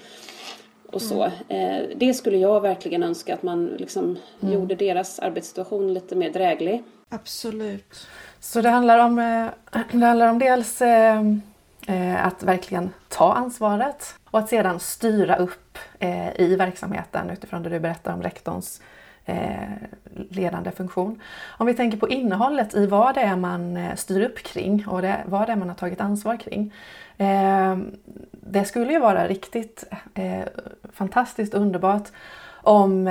och 0.86 1.02
så. 1.02 1.30
Mm. 1.48 1.82
Eh, 1.82 1.88
det 1.96 2.14
skulle 2.14 2.36
jag 2.36 2.60
verkligen 2.60 3.02
önska 3.02 3.34
att 3.34 3.42
man 3.42 3.66
liksom 3.66 4.18
mm. 4.40 4.54
gjorde 4.54 4.74
deras 4.74 5.18
arbetssituation 5.18 5.94
lite 5.94 6.16
mer 6.16 6.30
dräglig. 6.30 6.82
Absolut. 7.08 8.08
Så 8.40 8.60
det 8.60 8.68
handlar 8.68 8.98
om, 8.98 9.18
eh, 9.18 9.80
det 9.92 10.06
handlar 10.06 10.28
om 10.28 10.38
dels 10.38 10.82
eh, 10.82 11.20
eh, 11.86 12.26
att 12.26 12.42
verkligen 12.42 12.90
ta 13.08 13.32
ansvaret 13.32 14.14
och 14.30 14.38
att 14.38 14.48
sedan 14.48 14.80
styra 14.80 15.36
upp 15.36 15.78
i 16.36 16.56
verksamheten 16.56 17.30
utifrån 17.30 17.62
det 17.62 17.68
du 17.68 17.80
berättar 17.80 18.12
om 18.12 18.22
rektorns 18.22 18.80
ledande 20.30 20.70
funktion. 20.70 21.20
Om 21.58 21.66
vi 21.66 21.74
tänker 21.74 21.98
på 21.98 22.08
innehållet 22.08 22.74
i 22.74 22.86
vad 22.86 23.14
det 23.14 23.20
är 23.20 23.36
man 23.36 23.78
styr 23.96 24.24
upp 24.24 24.38
kring 24.38 24.86
och 24.88 25.02
det, 25.02 25.24
vad 25.26 25.48
det 25.48 25.52
är 25.52 25.56
man 25.56 25.68
har 25.68 25.76
tagit 25.76 26.00
ansvar 26.00 26.36
kring. 26.36 26.72
Det 28.30 28.64
skulle 28.64 28.92
ju 28.92 28.98
vara 28.98 29.28
riktigt 29.28 29.84
fantastiskt 30.92 31.54
underbart 31.54 32.08
om 32.62 33.08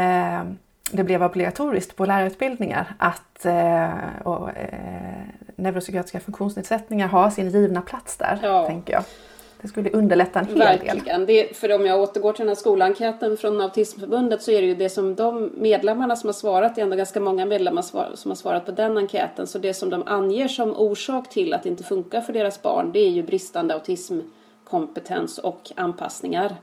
det 0.91 1.03
blev 1.03 1.23
obligatoriskt 1.23 1.95
på 1.95 2.05
lärarutbildningar 2.05 2.95
att 2.97 3.45
eh, 3.45 3.89
och, 4.23 4.49
eh, 4.49 5.25
neuropsykiatriska 5.55 6.19
funktionsnedsättningar 6.19 7.07
har 7.07 7.29
sin 7.29 7.49
givna 7.49 7.81
plats 7.81 8.17
där, 8.17 8.39
ja. 8.43 8.67
tänker 8.67 8.93
jag. 8.93 9.03
Det 9.65 9.69
skulle 9.69 9.91
underlätta 9.91 10.39
en 10.39 10.45
hel 10.45 10.57
Verkligen. 10.57 10.99
del. 10.99 11.25
Det, 11.25 11.57
för 11.57 11.75
om 11.75 11.85
jag 11.85 12.01
återgår 12.01 12.33
till 12.33 12.41
den 12.41 12.47
här 12.47 12.55
skolenkäten 12.55 13.37
från 13.37 13.61
Autismförbundet 13.61 14.41
så 14.41 14.51
är 14.51 14.61
det 14.61 14.67
ju 14.67 14.75
det 14.75 14.89
som 14.89 15.15
de 15.15 15.51
medlemmarna 15.57 16.15
som 16.15 16.27
har 16.27 16.33
svarat, 16.33 16.75
det 16.75 16.81
är 16.81 16.83
ändå 16.83 16.95
ganska 16.95 17.19
många 17.19 17.45
medlemmar 17.45 17.81
som 18.15 18.31
har 18.31 18.35
svarat 18.35 18.65
på 18.65 18.71
den 18.71 18.97
enkäten, 18.97 19.47
så 19.47 19.59
det 19.59 19.73
som 19.73 19.89
de 19.89 20.03
anger 20.05 20.47
som 20.47 20.75
orsak 20.75 21.29
till 21.29 21.53
att 21.53 21.63
det 21.63 21.69
inte 21.69 21.83
funkar 21.83 22.21
för 22.21 22.33
deras 22.33 22.61
barn 22.61 22.91
det 22.91 22.99
är 22.99 23.09
ju 23.09 23.23
bristande 23.23 23.73
autismkompetens 23.73 25.37
och 25.37 25.71
anpassningar. 25.75 26.55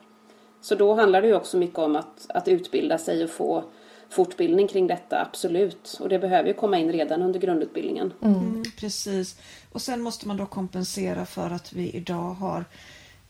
Så 0.61 0.75
då 0.75 0.95
handlar 0.95 1.23
det 1.23 1.29
ju 1.29 1.35
också 1.35 1.57
mycket 1.57 1.79
om 1.79 1.97
att, 1.97 2.27
att 2.29 2.49
utbilda 2.49 2.99
sig 2.99 3.25
och 3.25 3.31
få 3.31 3.65
fortbildning 4.13 4.69
kring 4.69 4.87
detta, 4.87 5.21
absolut. 5.21 5.99
Och 6.01 6.09
det 6.09 6.19
behöver 6.19 6.49
ju 6.49 6.55
komma 6.55 6.79
in 6.79 6.93
redan 6.93 7.23
under 7.23 7.41
grundutbildningen. 7.41 8.13
Mm. 8.23 8.39
Mm, 8.39 8.63
precis. 8.77 9.37
Och 9.73 9.83
sen 9.83 10.01
måste 10.01 10.29
man 10.29 10.37
då 10.37 10.47
kompensera 10.47 11.27
för 11.27 11.51
att 11.51 11.73
vi 11.73 11.91
idag 11.91 12.35
har 12.35 12.65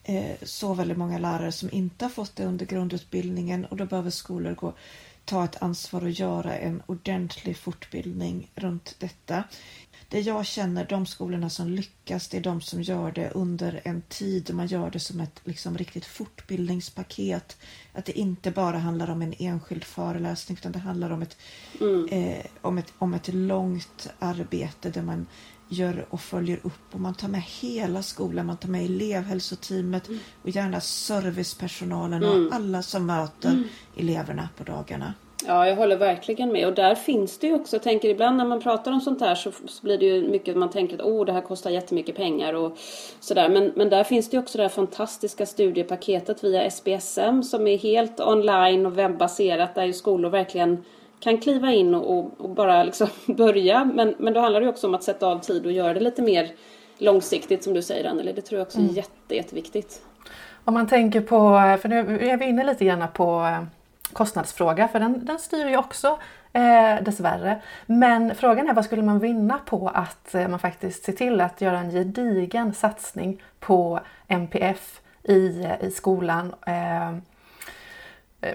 eh, 0.04 0.36
så 0.42 0.74
väldigt 0.74 0.98
många 0.98 1.18
lärare 1.18 1.52
som 1.52 1.68
inte 1.72 2.04
har 2.04 2.10
fått 2.10 2.36
det 2.36 2.44
under 2.44 2.66
grundutbildningen 2.66 3.64
och 3.64 3.76
då 3.76 3.84
behöver 3.84 4.10
skolor 4.10 4.54
gå 4.54 4.72
ta 5.24 5.44
ett 5.44 5.62
ansvar 5.62 6.02
och 6.02 6.10
göra 6.10 6.58
en 6.58 6.82
ordentlig 6.86 7.56
fortbildning 7.56 8.50
runt 8.54 8.94
detta 8.98 9.44
det 10.12 10.20
jag 10.20 10.46
känner, 10.46 10.86
de 10.88 11.06
skolorna 11.06 11.50
som 11.50 11.68
lyckas, 11.68 12.28
det 12.28 12.36
är 12.36 12.40
de 12.40 12.60
som 12.60 12.82
gör 12.82 13.12
det 13.12 13.30
under 13.30 13.80
en 13.84 14.02
tid 14.02 14.50
och 14.50 14.56
man 14.56 14.66
gör 14.66 14.90
det 14.90 15.00
som 15.00 15.20
ett 15.20 15.40
liksom, 15.44 15.78
riktigt 15.78 16.04
fortbildningspaket. 16.04 17.56
Att 17.92 18.04
det 18.04 18.18
inte 18.18 18.50
bara 18.50 18.78
handlar 18.78 19.10
om 19.10 19.22
en 19.22 19.34
enskild 19.38 19.84
föreläsning 19.84 20.58
utan 20.60 20.72
det 20.72 20.78
handlar 20.78 21.10
om 21.10 21.22
ett, 21.22 21.36
mm. 21.80 22.08
eh, 22.08 22.46
om 22.60 22.78
ett, 22.78 22.92
om 22.98 23.14
ett 23.14 23.34
långt 23.34 24.10
arbete 24.18 24.90
där 24.90 25.02
man 25.02 25.26
gör 25.72 26.06
och 26.10 26.20
följer 26.20 26.56
upp 26.62 26.94
och 26.94 27.00
man 27.00 27.14
tar 27.14 27.28
med 27.28 27.42
hela 27.42 28.02
skolan, 28.02 28.46
man 28.46 28.56
tar 28.56 28.68
med 28.68 28.84
elevhälsoteamet 28.84 30.08
mm. 30.08 30.20
och 30.42 30.48
gärna 30.48 30.80
servicepersonalen 30.80 32.24
och 32.24 32.34
mm. 32.34 32.52
alla 32.52 32.82
som 32.82 33.06
möter 33.06 33.48
mm. 33.48 33.64
eleverna 33.96 34.48
på 34.56 34.64
dagarna. 34.64 35.14
Ja, 35.46 35.68
jag 35.68 35.76
håller 35.76 35.96
verkligen 35.96 36.52
med. 36.52 36.66
Och 36.66 36.74
där 36.74 36.94
finns 36.94 37.38
det 37.38 37.46
ju 37.46 37.54
också, 37.54 37.76
jag 37.76 37.82
tänker 37.82 38.08
ibland 38.08 38.36
när 38.36 38.44
man 38.44 38.60
pratar 38.60 38.92
om 38.92 39.00
sånt 39.00 39.20
här 39.20 39.34
så, 39.34 39.52
så 39.66 39.82
blir 39.82 39.98
det 39.98 40.06
ju 40.06 40.28
mycket 40.28 40.56
man 40.56 40.70
tänker 40.70 40.94
att 40.94 41.00
oh, 41.00 41.24
det 41.24 41.32
här 41.32 41.40
kostar 41.40 41.70
jättemycket 41.70 42.16
pengar 42.16 42.54
och 42.54 42.78
sådär. 43.20 43.48
Men, 43.48 43.72
men 43.76 43.90
där 43.90 44.04
finns 44.04 44.30
det 44.30 44.36
ju 44.36 44.42
också 44.42 44.58
det 44.58 44.64
här 44.64 44.68
fantastiska 44.68 45.46
studiepaketet 45.46 46.44
via 46.44 46.62
SBSM 46.70 47.42
som 47.42 47.66
är 47.66 47.78
helt 47.78 48.20
online 48.20 48.86
och 48.86 48.98
webbaserat 48.98 49.74
där 49.74 49.84
ju 49.84 49.92
skolor 49.92 50.30
verkligen 50.30 50.84
kan 51.22 51.38
kliva 51.38 51.72
in 51.72 51.94
och, 51.94 52.18
och, 52.18 52.40
och 52.40 52.50
bara 52.50 52.82
liksom 52.82 53.08
börja. 53.26 53.84
Men, 53.84 54.14
men 54.18 54.32
då 54.32 54.40
handlar 54.40 54.60
det 54.60 54.68
också 54.68 54.86
om 54.86 54.94
att 54.94 55.02
sätta 55.02 55.26
av 55.26 55.38
tid 55.38 55.66
och 55.66 55.72
göra 55.72 55.94
det 55.94 56.00
lite 56.00 56.22
mer 56.22 56.52
långsiktigt 56.98 57.64
som 57.64 57.74
du 57.74 57.82
säger 57.82 58.10
Anneli. 58.10 58.32
Det 58.32 58.42
tror 58.42 58.58
jag 58.58 58.66
också 58.66 58.78
är 58.78 58.82
mm. 58.82 58.94
jätte, 58.94 59.36
jätteviktigt. 59.36 60.02
Om 60.64 60.74
man 60.74 60.86
tänker 60.86 61.20
på, 61.20 61.38
för 61.82 61.88
nu 61.88 62.28
är 62.28 62.36
vi 62.36 62.44
inne 62.44 62.64
lite 62.64 62.84
grann 62.84 63.04
på 63.14 63.56
kostnadsfråga 64.12 64.88
för 64.88 65.00
den, 65.00 65.24
den 65.24 65.38
styr 65.38 65.66
ju 65.66 65.76
också 65.76 66.18
eh, 66.52 67.02
dessvärre. 67.02 67.62
Men 67.86 68.34
frågan 68.34 68.68
är 68.68 68.74
vad 68.74 68.84
skulle 68.84 69.02
man 69.02 69.18
vinna 69.18 69.58
på 69.66 69.88
att 69.88 70.34
eh, 70.34 70.48
man 70.48 70.58
faktiskt 70.58 71.04
ser 71.04 71.12
till 71.12 71.40
att 71.40 71.60
göra 71.60 71.78
en 71.78 71.90
gedigen 71.90 72.74
satsning 72.74 73.42
på 73.60 74.00
MPF 74.28 75.00
i, 75.22 75.68
i 75.80 75.90
skolan 75.90 76.54
eh, 76.66 77.16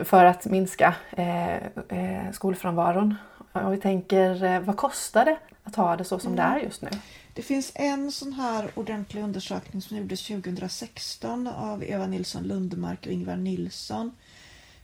för 0.03 0.25
att 0.25 0.45
minska 0.45 0.95
eh, 1.11 1.55
eh 1.55 2.31
skolfrånvaron. 2.33 3.15
Om 3.51 3.71
vi 3.71 3.77
tänker, 3.77 4.43
eh, 4.43 4.59
vad 4.59 4.77
kostar 4.77 5.25
det 5.25 5.37
att 5.63 5.75
ha 5.75 5.95
det 5.95 6.03
så 6.03 6.19
som 6.19 6.33
mm. 6.33 6.45
det 6.45 6.59
är 6.59 6.63
just 6.63 6.81
nu? 6.81 6.89
Det 7.33 7.41
finns 7.41 7.71
en 7.75 8.11
sån 8.11 8.33
här 8.33 8.69
ordentlig 8.75 9.21
undersökning 9.21 9.81
som 9.81 9.97
gjordes 9.97 10.27
2016 10.27 11.47
av 11.47 11.83
Eva 11.83 12.07
Nilsson 12.07 12.43
Lundmark 12.43 13.05
och 13.05 13.11
Ingvar 13.11 13.35
Nilsson 13.35 14.11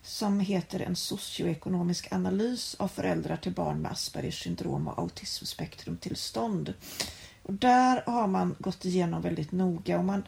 som 0.02 0.39
heter 0.39 0.80
En 0.80 0.96
socioekonomisk 0.96 2.13
analys 2.13 2.76
av 2.80 2.88
föräldrar 2.88 3.38
till 3.38 3.52
barn 3.52 3.82
med 3.82 3.92
Aspergers 3.92 4.44
syndrom 4.44 4.88
och 4.88 5.00
autismspektrumtillstånd. 5.00 6.74
Och 7.44 7.54
där 7.54 8.04
har 8.06 8.28
man 8.28 8.56
gått 8.60 8.86
igenom 8.86 9.22
väldigt 9.22 9.52
noga 9.52 9.98
och 9.98 10.06
man 10.06 10.24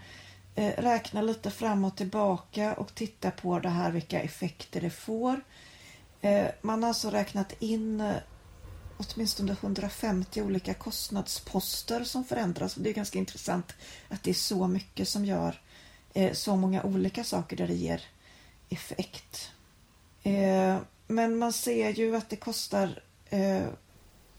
Eh, 0.57 0.73
räkna 0.77 1.21
lite 1.21 1.51
fram 1.51 1.85
och 1.85 1.95
tillbaka 1.95 2.73
och 2.73 2.95
titta 2.95 3.31
på 3.31 3.59
det 3.59 3.69
här 3.69 3.91
vilka 3.91 4.21
effekter 4.21 4.81
det 4.81 4.89
får. 4.89 5.41
Eh, 6.21 6.47
man 6.61 6.83
har 6.83 6.87
alltså 6.87 7.09
räknat 7.09 7.53
in 7.59 8.01
eh, 8.01 8.15
åtminstone 8.97 9.51
150 9.51 10.41
olika 10.41 10.73
kostnadsposter 10.73 12.03
som 12.03 12.25
förändras. 12.25 12.75
Det 12.75 12.89
är 12.89 12.93
ganska 12.93 13.19
intressant 13.19 13.73
att 14.09 14.23
det 14.23 14.29
är 14.29 14.33
så 14.33 14.67
mycket 14.67 15.09
som 15.09 15.25
gör 15.25 15.61
så 16.33 16.55
många 16.55 16.83
olika 16.83 17.23
saker 17.23 17.57
där 17.57 17.67
det 17.67 17.73
ger 17.73 18.01
effekt. 18.69 19.51
Men 21.07 21.37
man 21.37 21.53
ser 21.53 21.89
ju 21.89 22.15
att 22.15 22.29
det 22.29 22.35
kostar 22.35 23.03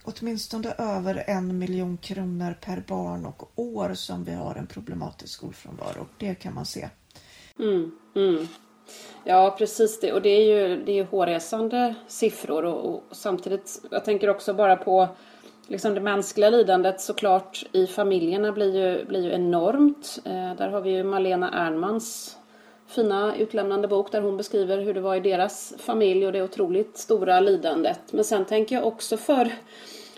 åtminstone 0.07 0.75
över 0.79 1.25
en 1.27 1.59
miljon 1.59 1.97
kronor 1.97 2.57
per 2.61 2.85
barn 2.89 3.27
och 3.27 3.53
år 3.55 3.95
som 3.95 4.25
vi 4.25 4.35
har 4.35 4.55
en 4.55 4.67
problematisk 4.67 5.33
skolfrånvaro. 5.33 6.07
Det 6.19 6.35
kan 6.35 6.55
man 6.55 6.67
se. 6.67 6.89
Mm, 7.59 7.91
mm. 8.17 8.49
Ja, 9.25 9.55
precis 9.59 10.01
det. 10.01 10.13
Och 10.13 10.23
det 10.23 10.29
är 10.29 10.45
ju, 10.45 10.85
det 10.85 10.93
är 10.93 10.97
ju 10.97 11.05
hårresande 11.05 11.95
siffror 12.09 12.65
och, 12.65 12.95
och, 12.95 13.03
samtidigt, 13.11 13.83
jag 13.91 14.05
tänker 14.05 14.31
också 14.31 14.55
bara 14.55 14.77
på 14.77 15.09
liksom 15.67 15.95
det 15.95 16.01
mänskliga 16.01 16.51
lidandet 16.51 17.01
såklart 17.01 17.65
i 17.73 17.87
familjerna 17.87 18.53
blir 18.53 18.77
ju, 18.77 19.05
blir 19.05 19.25
ju 19.25 19.33
enormt. 19.33 20.19
Eh, 20.25 20.55
där 20.55 20.69
har 20.69 20.81
vi 20.81 20.91
ju 20.91 21.05
Malena 21.05 21.51
Ernmans 21.53 22.37
fina 22.87 23.37
utlämnande 23.37 23.89
bok 23.89 24.13
där 24.13 24.21
hon 24.21 24.37
beskriver 24.37 24.79
hur 24.79 24.95
det 24.95 25.01
var 25.01 25.17
i 25.17 25.21
deras 25.21 25.75
familj 25.79 26.27
och 26.27 26.33
det 26.33 26.43
otroligt 26.43 26.99
stora 26.99 27.41
lidandet. 27.41 28.01
Men 28.11 28.25
sen 28.25 28.45
tänker 28.45 28.75
jag 28.77 28.87
också 28.87 29.17
för 29.17 29.53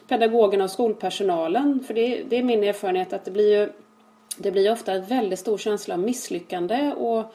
pedagogerna 0.08 0.64
och 0.64 0.70
skolpersonalen, 0.70 1.84
för 1.86 1.94
det, 1.94 2.22
det 2.28 2.36
är 2.36 2.42
min 2.42 2.64
erfarenhet 2.64 3.12
att 3.12 3.24
det 3.24 3.30
blir 3.30 3.58
ju 3.58 3.72
det 4.36 4.50
blir 4.50 4.72
ofta 4.72 4.92
en 4.92 5.04
väldigt 5.04 5.38
stor 5.38 5.58
känsla 5.58 5.94
av 5.94 6.00
misslyckande 6.00 6.92
och 6.96 7.34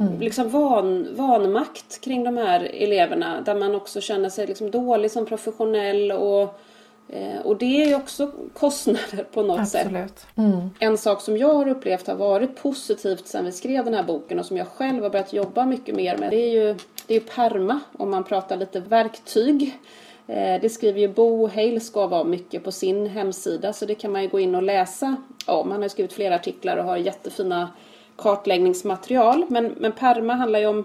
mm. 0.00 0.20
liksom 0.20 0.48
van, 0.48 1.08
vanmakt 1.16 2.00
kring 2.00 2.24
de 2.24 2.36
här 2.36 2.60
eleverna. 2.60 3.40
Där 3.40 3.54
man 3.54 3.74
också 3.74 4.00
känner 4.00 4.28
sig 4.28 4.46
liksom 4.46 4.70
dålig 4.70 5.10
som 5.10 5.26
professionell 5.26 6.12
och 6.12 6.60
Eh, 7.08 7.40
och 7.44 7.56
det 7.56 7.82
är 7.82 7.88
ju 7.88 7.94
också 7.94 8.30
kostnader 8.52 9.24
på 9.32 9.42
något 9.42 9.60
Absolut. 9.60 9.92
sätt. 9.92 10.26
Mm. 10.36 10.70
En 10.78 10.98
sak 10.98 11.20
som 11.20 11.36
jag 11.36 11.54
har 11.54 11.68
upplevt 11.68 12.06
har 12.06 12.14
varit 12.14 12.56
positivt 12.56 13.26
sen 13.26 13.44
vi 13.44 13.52
skrev 13.52 13.84
den 13.84 13.94
här 13.94 14.02
boken 14.02 14.38
och 14.38 14.46
som 14.46 14.56
jag 14.56 14.68
själv 14.68 15.02
har 15.02 15.10
börjat 15.10 15.32
jobba 15.32 15.64
mycket 15.64 15.94
mer 15.94 16.16
med. 16.18 16.30
Det 16.30 16.36
är 16.36 16.50
ju, 16.50 16.76
det 17.06 17.14
är 17.14 17.20
perma 17.20 17.80
om 17.92 18.10
man 18.10 18.24
pratar 18.24 18.56
lite 18.56 18.80
verktyg. 18.80 19.78
Eh, 20.26 20.60
det 20.60 20.68
skriver 20.72 21.00
ju 21.00 21.08
Bo 21.08 21.46
Heilskov 21.46 22.14
om 22.14 22.30
mycket 22.30 22.64
på 22.64 22.72
sin 22.72 23.06
hemsida 23.06 23.72
så 23.72 23.86
det 23.86 23.94
kan 23.94 24.12
man 24.12 24.22
ju 24.22 24.28
gå 24.28 24.40
in 24.40 24.54
och 24.54 24.62
läsa 24.62 25.16
om. 25.46 25.70
Han 25.70 25.82
har 25.82 25.88
skrivit 25.88 26.12
flera 26.12 26.34
artiklar 26.34 26.76
och 26.76 26.84
har 26.84 26.96
jättefina 26.96 27.70
kartläggningsmaterial. 28.16 29.44
Men, 29.48 29.74
men 29.76 29.92
perma 29.92 30.34
handlar 30.34 30.58
ju 30.58 30.66
om 30.66 30.84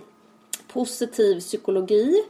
positiv 0.67 1.39
psykologi 1.39 2.23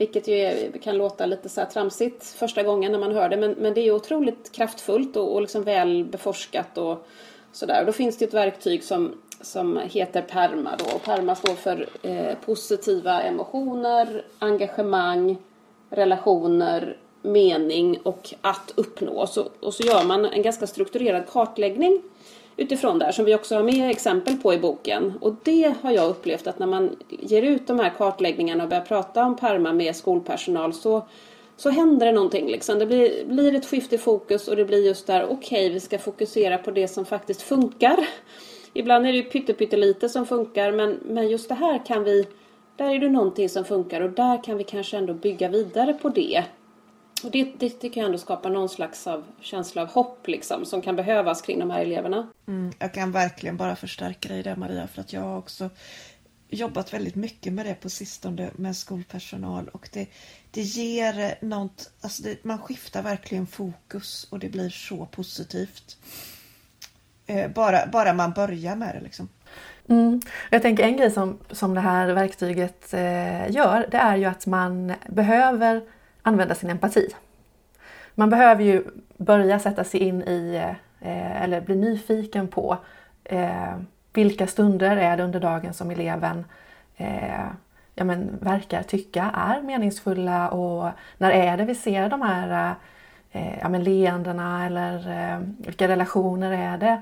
vilket 0.00 0.28
ju 0.28 0.34
är, 0.34 0.78
kan 0.78 0.98
låta 0.98 1.26
lite 1.26 1.48
så 1.48 1.60
här 1.60 1.68
tramsigt 1.68 2.26
första 2.26 2.62
gången 2.62 2.92
när 2.92 2.98
man 2.98 3.14
hör 3.14 3.28
det. 3.28 3.36
Men, 3.36 3.52
men 3.52 3.74
det 3.74 3.80
är 3.80 3.84
ju 3.84 3.92
otroligt 3.92 4.52
kraftfullt 4.52 5.16
och, 5.16 5.34
och 5.34 5.40
liksom 5.40 5.62
väl 5.62 6.04
beforskat 6.04 6.78
och 6.78 7.06
sådär. 7.52 7.84
Då 7.86 7.92
finns 7.92 8.16
det 8.16 8.24
ett 8.24 8.34
verktyg 8.34 8.84
som, 8.84 9.20
som 9.40 9.80
heter 9.84 10.22
PERMA 10.22 10.76
då. 10.78 10.84
Och 10.96 11.02
PERMA 11.02 11.34
står 11.34 11.54
för 11.54 11.88
eh, 12.02 12.34
positiva 12.44 13.22
emotioner, 13.22 14.24
engagemang, 14.38 15.36
relationer, 15.90 16.96
mening 17.22 17.98
och 18.02 18.34
att 18.40 18.72
uppnå. 18.76 19.26
Så, 19.26 19.48
och 19.60 19.74
så 19.74 19.82
gör 19.82 20.04
man 20.04 20.24
en 20.24 20.42
ganska 20.42 20.66
strukturerad 20.66 21.28
kartläggning 21.28 22.02
utifrån 22.56 22.98
det 22.98 23.04
här 23.04 23.12
som 23.12 23.24
vi 23.24 23.34
också 23.34 23.54
har 23.54 23.62
med 23.62 23.90
exempel 23.90 24.36
på 24.36 24.54
i 24.54 24.58
boken. 24.58 25.12
Och 25.20 25.34
det 25.42 25.74
har 25.82 25.90
jag 25.90 26.10
upplevt 26.10 26.46
att 26.46 26.58
när 26.58 26.66
man 26.66 26.96
ger 27.08 27.42
ut 27.42 27.66
de 27.66 27.78
här 27.78 27.92
kartläggningarna 27.98 28.62
och 28.62 28.70
börjar 28.70 28.84
prata 28.84 29.24
om 29.24 29.36
perma 29.36 29.72
med 29.72 29.96
skolpersonal 29.96 30.72
så, 30.72 31.02
så 31.56 31.70
händer 31.70 32.06
det 32.06 32.12
någonting. 32.12 32.46
Liksom. 32.46 32.78
Det 32.78 32.86
blir, 32.86 33.24
blir 33.24 33.54
ett 33.54 33.66
skifte 33.66 33.94
i 33.94 33.98
fokus 33.98 34.48
och 34.48 34.56
det 34.56 34.64
blir 34.64 34.86
just 34.86 35.06
där, 35.06 35.24
okej 35.24 35.36
okay, 35.36 35.68
vi 35.68 35.80
ska 35.80 35.98
fokusera 35.98 36.58
på 36.58 36.70
det 36.70 36.88
som 36.88 37.04
faktiskt 37.04 37.42
funkar. 37.42 38.06
Ibland 38.72 39.06
är 39.06 39.12
det 39.12 39.18
ju 39.18 39.24
pyttelite 39.24 40.08
som 40.08 40.26
funkar 40.26 40.72
men, 40.72 40.98
men 41.02 41.28
just 41.28 41.48
det 41.48 41.54
här 41.54 41.86
kan 41.86 42.04
vi, 42.04 42.26
där 42.80 42.94
är 42.94 42.98
det 42.98 43.08
någonting 43.08 43.48
som 43.48 43.64
funkar 43.64 44.00
och 44.00 44.10
där 44.10 44.44
kan 44.44 44.56
vi 44.56 44.64
kanske 44.64 44.98
ändå 44.98 45.14
bygga 45.14 45.48
vidare 45.48 45.94
på 45.94 46.08
det. 46.08 46.44
Och 47.24 47.30
det, 47.30 47.52
det 47.58 47.70
tycker 47.70 48.00
jag 48.00 48.06
ändå 48.06 48.18
skapar 48.18 48.50
någon 48.50 48.68
slags 48.68 49.06
av 49.06 49.24
känsla 49.40 49.82
av 49.82 49.88
hopp 49.88 50.28
liksom, 50.28 50.64
som 50.66 50.82
kan 50.82 50.96
behövas 50.96 51.42
kring 51.42 51.58
de 51.58 51.70
här 51.70 51.80
eleverna. 51.80 52.30
Mm, 52.48 52.72
jag 52.78 52.94
kan 52.94 53.12
verkligen 53.12 53.56
bara 53.56 53.76
förstärka 53.76 54.28
dig 54.28 54.42
där 54.42 54.56
Maria 54.56 54.86
för 54.86 55.00
att 55.00 55.12
jag 55.12 55.20
har 55.20 55.38
också 55.38 55.70
jobbat 56.48 56.92
väldigt 56.92 57.14
mycket 57.14 57.52
med 57.52 57.66
det 57.66 57.74
på 57.74 57.90
sistone 57.90 58.50
med 58.56 58.76
skolpersonal 58.76 59.68
och 59.68 59.88
det, 59.92 60.06
det 60.50 60.62
ger 60.62 61.44
något, 61.44 61.90
alltså 62.00 62.22
det, 62.22 62.44
man 62.44 62.58
skiftar 62.58 63.02
verkligen 63.02 63.46
fokus 63.46 64.26
och 64.30 64.38
det 64.38 64.48
blir 64.48 64.70
så 64.70 65.06
positivt. 65.06 65.98
Eh, 67.26 67.50
bara, 67.50 67.86
bara 67.86 68.12
man 68.12 68.32
börjar 68.32 68.76
med 68.76 68.94
det 68.94 69.00
liksom. 69.00 69.28
Mm. 69.90 70.20
Jag 70.50 70.62
tänker 70.62 70.84
en 70.84 70.96
grej 70.96 71.10
som, 71.10 71.38
som 71.50 71.74
det 71.74 71.80
här 71.80 72.12
verktyget 72.12 72.94
eh, 72.94 73.50
gör 73.50 73.86
det 73.90 73.96
är 73.96 74.16
ju 74.16 74.24
att 74.24 74.46
man 74.46 74.92
behöver 75.08 75.82
använda 76.22 76.54
sin 76.54 76.70
empati. 76.70 77.08
Man 78.14 78.30
behöver 78.30 78.64
ju 78.64 78.84
börja 79.16 79.58
sätta 79.58 79.84
sig 79.84 80.00
in 80.00 80.22
i 80.22 80.62
eh, 81.00 81.42
eller 81.42 81.60
bli 81.60 81.76
nyfiken 81.76 82.48
på 82.48 82.78
eh, 83.24 83.76
vilka 84.12 84.46
stunder 84.46 84.96
är 84.96 85.16
det 85.16 85.22
under 85.22 85.40
dagen 85.40 85.74
som 85.74 85.90
eleven 85.90 86.44
eh, 86.96 87.46
ja, 87.94 88.04
men, 88.04 88.38
verkar 88.40 88.82
tycka 88.82 89.30
är 89.34 89.62
meningsfulla 89.62 90.50
och 90.50 90.90
när 91.18 91.30
är 91.30 91.56
det 91.56 91.64
vi 91.64 91.74
ser 91.74 92.08
de 92.08 92.22
här 92.22 92.74
eh, 93.32 93.58
ja, 93.60 93.68
men, 93.68 93.84
leendena 93.84 94.66
eller 94.66 95.10
eh, 95.10 95.40
vilka 95.58 95.88
relationer 95.88 96.52
är 96.52 96.78
det 96.78 97.00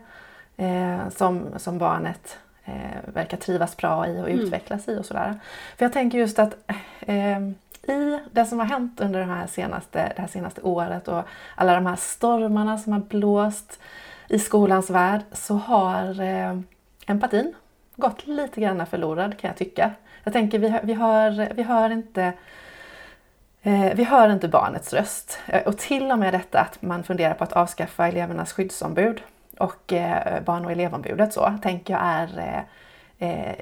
eh, 0.64 1.09
som, 1.09 1.46
som 1.57 1.79
barnet 1.79 2.38
eh, 2.68 3.12
verkar 3.14 3.37
trivas 3.37 3.76
bra 3.76 4.07
i 4.07 4.20
och 4.20 4.31
mm. 4.31 4.40
utvecklas 4.40 4.88
i 4.88 4.98
och 4.98 5.07
sådär. 5.07 5.40
För 5.76 5.85
jag 5.85 5.92
tänker 5.92 6.18
just 6.18 6.38
att 6.38 6.57
eh, 7.00 7.38
i 7.88 8.20
det 8.33 8.44
som 8.44 8.59
har 8.59 8.66
hänt 8.66 9.00
under 9.00 9.20
det 9.20 9.26
här, 9.26 9.46
senaste, 9.46 10.12
det 10.16 10.22
här 10.22 10.28
senaste 10.28 10.61
året 10.61 11.09
och 11.09 11.22
alla 11.54 11.74
de 11.74 11.87
här 11.87 11.96
stormarna 11.96 12.78
som 12.78 12.92
har 12.92 13.00
blåst 13.00 13.81
i 14.28 14.38
skolans 14.38 14.90
värld 14.90 15.20
så 15.33 15.54
har 15.54 16.20
eh, 16.20 16.59
empatin 17.07 17.54
gått 17.96 18.26
lite 18.26 18.61
grann 18.61 18.87
förlorad 18.87 19.38
kan 19.38 19.48
jag 19.48 19.57
tycka. 19.57 19.90
Jag 20.24 20.33
tänker 20.33 20.59
vi, 20.59 20.81
vi, 20.83 20.94
hör, 20.94 21.54
vi 21.54 21.62
hör 21.62 21.90
inte 21.90 22.33
eh, 23.62 23.94
vi 23.94 24.04
hör 24.04 24.28
inte 24.28 24.48
barnets 24.48 24.92
röst 24.92 25.38
eh, 25.46 25.62
och 25.62 25.78
till 25.78 26.11
och 26.11 26.18
med 26.18 26.35
detta 26.35 26.61
att 26.61 26.83
man 26.83 27.02
funderar 27.04 27.35
på 27.35 27.44
att 27.44 27.52
avskaffa 27.52 28.09
elevernas 28.09 28.52
skyddsombud 28.52 29.20
och 29.59 29.92
eh, 29.92 30.42
barn 30.42 30.64
och 30.64 30.73
elevombudet 30.73 31.33
så 31.33 31.59
tänker 31.62 31.94
jag 31.94 32.03
är 32.05 32.38
eh, 32.38 32.62
eh, 33.18 33.55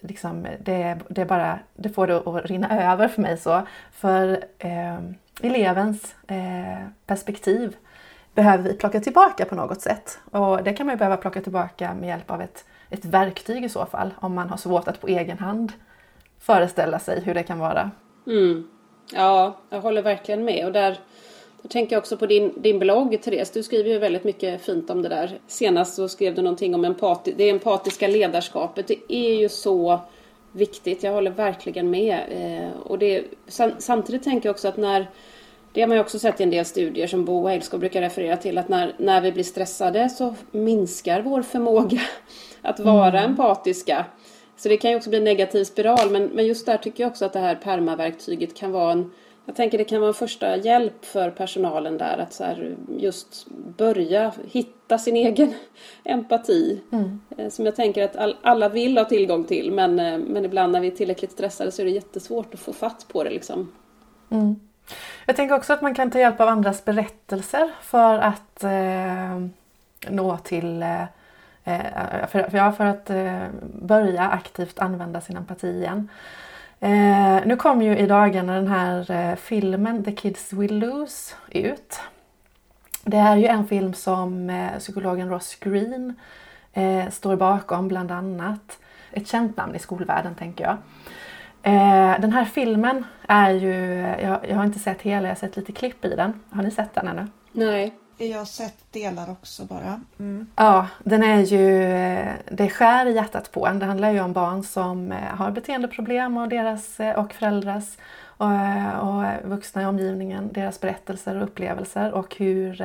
liksom, 0.00 0.46
det, 0.60 0.98
det, 1.08 1.24
bara, 1.24 1.58
det 1.74 1.88
får 1.88 2.06
det 2.06 2.16
att 2.16 2.46
rinna 2.46 2.92
över 2.92 3.08
för 3.08 3.22
mig 3.22 3.36
så. 3.36 3.62
För 3.92 4.44
eh, 4.58 4.98
elevens 5.42 6.14
eh, 6.26 6.86
perspektiv 7.06 7.76
behöver 8.34 8.64
vi 8.64 8.74
plocka 8.74 9.00
tillbaka 9.00 9.44
på 9.44 9.54
något 9.54 9.80
sätt. 9.80 10.18
Och 10.30 10.62
det 10.62 10.72
kan 10.72 10.86
man 10.86 10.94
ju 10.94 10.98
behöva 10.98 11.16
plocka 11.16 11.40
tillbaka 11.40 11.94
med 11.94 12.08
hjälp 12.08 12.30
av 12.30 12.42
ett, 12.42 12.64
ett 12.90 13.04
verktyg 13.04 13.64
i 13.64 13.68
så 13.68 13.86
fall, 13.86 14.14
om 14.16 14.34
man 14.34 14.50
har 14.50 14.56
svårt 14.56 14.88
att 14.88 15.00
på 15.00 15.06
egen 15.06 15.38
hand 15.38 15.72
föreställa 16.38 16.98
sig 16.98 17.20
hur 17.20 17.34
det 17.34 17.42
kan 17.42 17.58
vara. 17.58 17.90
Mm. 18.26 18.68
Ja, 19.12 19.56
jag 19.70 19.80
håller 19.80 20.02
verkligen 20.02 20.44
med. 20.44 20.66
Och 20.66 20.72
där 20.72 20.98
då 21.62 21.68
tänker 21.68 21.96
jag 21.96 22.00
också 22.00 22.16
på 22.16 22.26
din, 22.26 22.52
din 22.56 22.78
blogg, 22.78 23.22
Therese. 23.22 23.50
Du 23.50 23.62
skriver 23.62 23.90
ju 23.90 23.98
väldigt 23.98 24.24
mycket 24.24 24.62
fint 24.62 24.90
om 24.90 25.02
det 25.02 25.08
där. 25.08 25.38
Senast 25.46 25.94
så 25.94 26.08
skrev 26.08 26.34
du 26.34 26.42
någonting 26.42 26.74
om 26.74 26.84
empati, 26.84 27.34
det 27.36 27.50
empatiska 27.50 28.08
ledarskapet. 28.08 28.88
Det 28.88 28.98
är 29.08 29.34
ju 29.34 29.48
så 29.48 30.00
viktigt. 30.52 31.02
Jag 31.02 31.12
håller 31.12 31.30
verkligen 31.30 31.90
med. 31.90 32.20
Eh, 32.30 32.80
och 32.82 32.98
det, 32.98 33.24
samtidigt 33.78 34.22
tänker 34.22 34.48
jag 34.48 34.54
också 34.54 34.68
att 34.68 34.76
när 34.76 35.06
det 35.72 35.80
har 35.80 35.88
man 35.88 35.96
ju 35.96 36.00
också 36.00 36.18
sett 36.18 36.40
i 36.40 36.42
en 36.42 36.50
del 36.50 36.64
studier 36.64 37.06
som 37.06 37.24
Bo 37.24 37.46
Heilskog 37.46 37.80
brukar 37.80 38.00
referera 38.00 38.36
till 38.36 38.58
att 38.58 38.68
när, 38.68 38.94
när 38.98 39.20
vi 39.20 39.32
blir 39.32 39.44
stressade 39.44 40.08
så 40.08 40.34
minskar 40.50 41.22
vår 41.22 41.42
förmåga 41.42 42.00
att 42.62 42.80
vara 42.80 43.18
mm. 43.18 43.30
empatiska. 43.30 44.06
Så 44.56 44.68
det 44.68 44.76
kan 44.76 44.90
ju 44.90 44.96
också 44.96 45.10
bli 45.10 45.18
en 45.18 45.24
negativ 45.24 45.64
spiral 45.64 46.10
men, 46.10 46.24
men 46.24 46.46
just 46.46 46.66
där 46.66 46.76
tycker 46.76 47.04
jag 47.04 47.10
också 47.10 47.24
att 47.24 47.32
det 47.32 47.38
här 47.38 47.54
permaverktyget 47.54 48.56
kan 48.56 48.72
vara 48.72 48.92
en 48.92 49.10
jag 49.46 49.56
tänker 49.56 49.78
det 49.78 49.84
kan 49.84 50.00
vara 50.00 50.08
en 50.08 50.14
första 50.14 50.56
hjälp 50.56 51.04
för 51.04 51.30
personalen 51.30 51.98
där 51.98 52.18
att 52.18 52.32
så 52.32 52.44
just 52.98 53.46
börja 53.76 54.32
hitta 54.46 54.98
sin 54.98 55.16
egen 55.16 55.54
empati. 56.04 56.80
Mm. 56.92 57.20
Eh, 57.36 57.48
som 57.48 57.64
jag 57.64 57.76
tänker 57.76 58.04
att 58.04 58.16
all, 58.16 58.36
alla 58.42 58.68
vill 58.68 58.98
ha 58.98 59.04
tillgång 59.04 59.44
till 59.44 59.72
men, 59.72 59.98
eh, 59.98 60.18
men 60.18 60.44
ibland 60.44 60.72
när 60.72 60.80
vi 60.80 60.86
är 60.86 60.96
tillräckligt 60.96 61.32
stressade 61.32 61.72
så 61.72 61.82
är 61.82 61.86
det 61.86 61.92
jättesvårt 61.92 62.54
att 62.54 62.60
få 62.60 62.72
fatt 62.72 63.06
på 63.08 63.24
det. 63.24 63.30
Liksom. 63.30 63.72
Mm. 64.30 64.60
Jag 65.26 65.36
tänker 65.36 65.54
också 65.54 65.72
att 65.72 65.82
man 65.82 65.94
kan 65.94 66.10
ta 66.10 66.18
hjälp 66.18 66.40
av 66.40 66.48
andras 66.48 66.84
berättelser 66.84 67.70
för 67.82 68.18
att 68.18 68.64
eh, 68.64 69.46
nå 70.08 70.38
till 70.38 70.82
eh, 70.82 71.02
eh 71.64 72.26
för, 72.28 72.50
för, 72.50 72.72
för 72.72 72.84
att 72.84 73.10
eh, 73.10 73.46
börja 73.82 74.22
aktivt 74.22 74.78
använda 74.78 75.20
sin 75.20 75.36
empati 75.36 75.68
igen. 75.68 76.08
Eh, 76.82 77.46
nu 77.46 77.56
kom 77.56 77.82
ju 77.82 77.96
i 77.96 78.06
dagarna 78.06 78.54
den 78.54 78.68
här 78.68 79.10
eh, 79.10 79.36
filmen 79.36 80.04
The 80.04 80.12
Kids 80.12 80.52
Will 80.52 80.78
Lose 80.78 81.34
ut. 81.50 82.00
Det 83.04 83.16
är 83.16 83.36
ju 83.36 83.46
en 83.46 83.66
film 83.66 83.94
som 83.94 84.50
eh, 84.50 84.78
psykologen 84.78 85.28
Ross 85.28 85.56
Green 85.60 86.14
eh, 86.72 87.08
står 87.10 87.36
bakom 87.36 87.88
bland 87.88 88.10
annat. 88.10 88.78
Ett 89.12 89.28
känt 89.28 89.56
namn 89.56 89.74
i 89.74 89.78
skolvärlden 89.78 90.34
tänker 90.34 90.64
jag. 90.64 90.76
Eh, 91.62 92.20
den 92.20 92.32
här 92.32 92.44
filmen 92.44 93.04
är 93.28 93.50
ju, 93.50 93.74
jag, 94.22 94.48
jag, 94.48 94.56
har 94.56 94.64
inte 94.64 94.78
sett 94.78 95.02
hela, 95.02 95.28
jag 95.28 95.34
har 95.34 95.40
sett 95.40 95.56
lite 95.56 95.72
klipp 95.72 96.04
i 96.04 96.16
den. 96.16 96.40
Har 96.50 96.62
ni 96.62 96.70
sett 96.70 96.94
den 96.94 97.08
ännu? 97.08 97.26
Nej. 97.52 97.94
Jag 98.28 98.38
har 98.38 98.44
sett 98.44 98.92
delar 98.92 99.30
också 99.30 99.64
bara. 99.64 100.00
Mm. 100.18 100.46
Ja, 100.56 100.86
den 101.04 101.22
är 101.22 101.40
ju, 101.40 101.82
eh, 101.84 102.32
det 102.50 102.68
skär 102.68 103.06
i 103.06 103.14
hjärtat 103.14 103.52
på 103.52 103.66
en. 103.66 103.78
Det 103.78 103.86
handlar 103.86 104.10
ju 104.10 104.20
om 104.20 104.32
barn 104.32 104.62
som 104.62 105.12
eh, 105.12 105.18
har 105.18 105.50
beteendeproblem 105.50 106.36
och 106.36 106.48
deras 106.48 107.00
eh, 107.00 107.18
och 107.18 107.32
föräldrars 107.32 107.96
och, 108.22 108.50
och 109.00 109.50
vuxna 109.50 109.82
i 109.82 109.86
omgivningen, 109.86 110.52
deras 110.52 110.80
berättelser 110.80 111.36
och 111.36 111.42
upplevelser 111.42 112.12
och 112.12 112.36
hur 112.36 112.82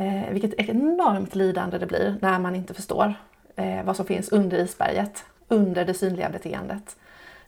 eh, 0.00 0.30
vilket 0.30 0.54
enormt 0.54 1.34
lidande 1.34 1.78
det 1.78 1.86
blir 1.86 2.16
när 2.20 2.38
man 2.38 2.54
inte 2.54 2.74
förstår 2.74 3.14
eh, 3.56 3.84
vad 3.84 3.96
som 3.96 4.06
finns 4.06 4.28
under 4.28 4.58
isberget, 4.58 5.24
under 5.48 5.84
det 5.84 5.94
synliga 5.94 6.30
beteendet. 6.30 6.96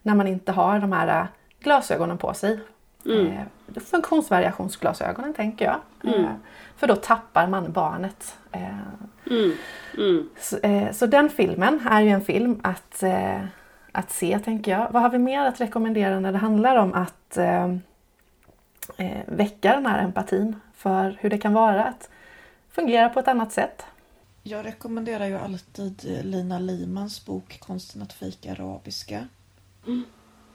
När 0.02 0.14
man 0.14 0.26
inte 0.26 0.52
har 0.52 0.78
de 0.78 0.92
här 0.92 1.26
glasögonen 1.60 2.18
på 2.18 2.34
sig. 2.34 2.60
Mm. 3.06 3.26
Eh, 3.26 3.82
funktionsvariationsglasögonen 3.82 5.34
tänker 5.34 5.64
jag. 5.64 5.80
Mm. 6.04 6.24
Eh, 6.24 6.30
för 6.76 6.86
då 6.86 6.96
tappar 6.96 7.46
man 7.46 7.72
barnet. 7.72 8.36
Eh, 8.52 8.78
mm. 9.30 9.52
Mm. 9.98 10.28
Så, 10.40 10.58
eh, 10.58 10.92
så, 10.92 11.06
den 11.06 11.30
filmen 11.30 11.86
är 11.90 12.00
ju 12.00 12.08
en 12.08 12.24
film 12.24 12.60
att, 12.62 13.02
eh, 13.02 13.44
att 13.92 14.10
se, 14.10 14.38
tänker 14.38 14.72
jag. 14.72 14.88
Vad 14.90 15.02
har 15.02 15.10
vi 15.10 15.18
mer 15.18 15.46
att 15.46 15.60
rekommendera 15.60 16.20
när 16.20 16.32
det 16.32 16.38
handlar 16.38 16.76
om 16.76 16.94
att 16.94 17.36
eh, 17.36 17.76
väcka 19.26 19.74
den 19.74 19.86
här 19.86 20.04
empatin 20.04 20.56
för 20.74 21.16
hur 21.20 21.30
det 21.30 21.38
kan 21.38 21.52
vara 21.52 21.84
att 21.84 22.10
fungera 22.70 23.08
på 23.08 23.20
ett 23.20 23.28
annat 23.28 23.52
sätt? 23.52 23.86
Jag 24.42 24.66
rekommenderar 24.66 25.26
ju 25.26 25.38
alltid 25.38 26.20
Lina 26.24 26.58
Limans 26.58 27.26
bok 27.26 27.60
Konsten 27.60 28.02
att 28.02 28.12
fejka 28.12 28.52
arabiska. 28.52 29.28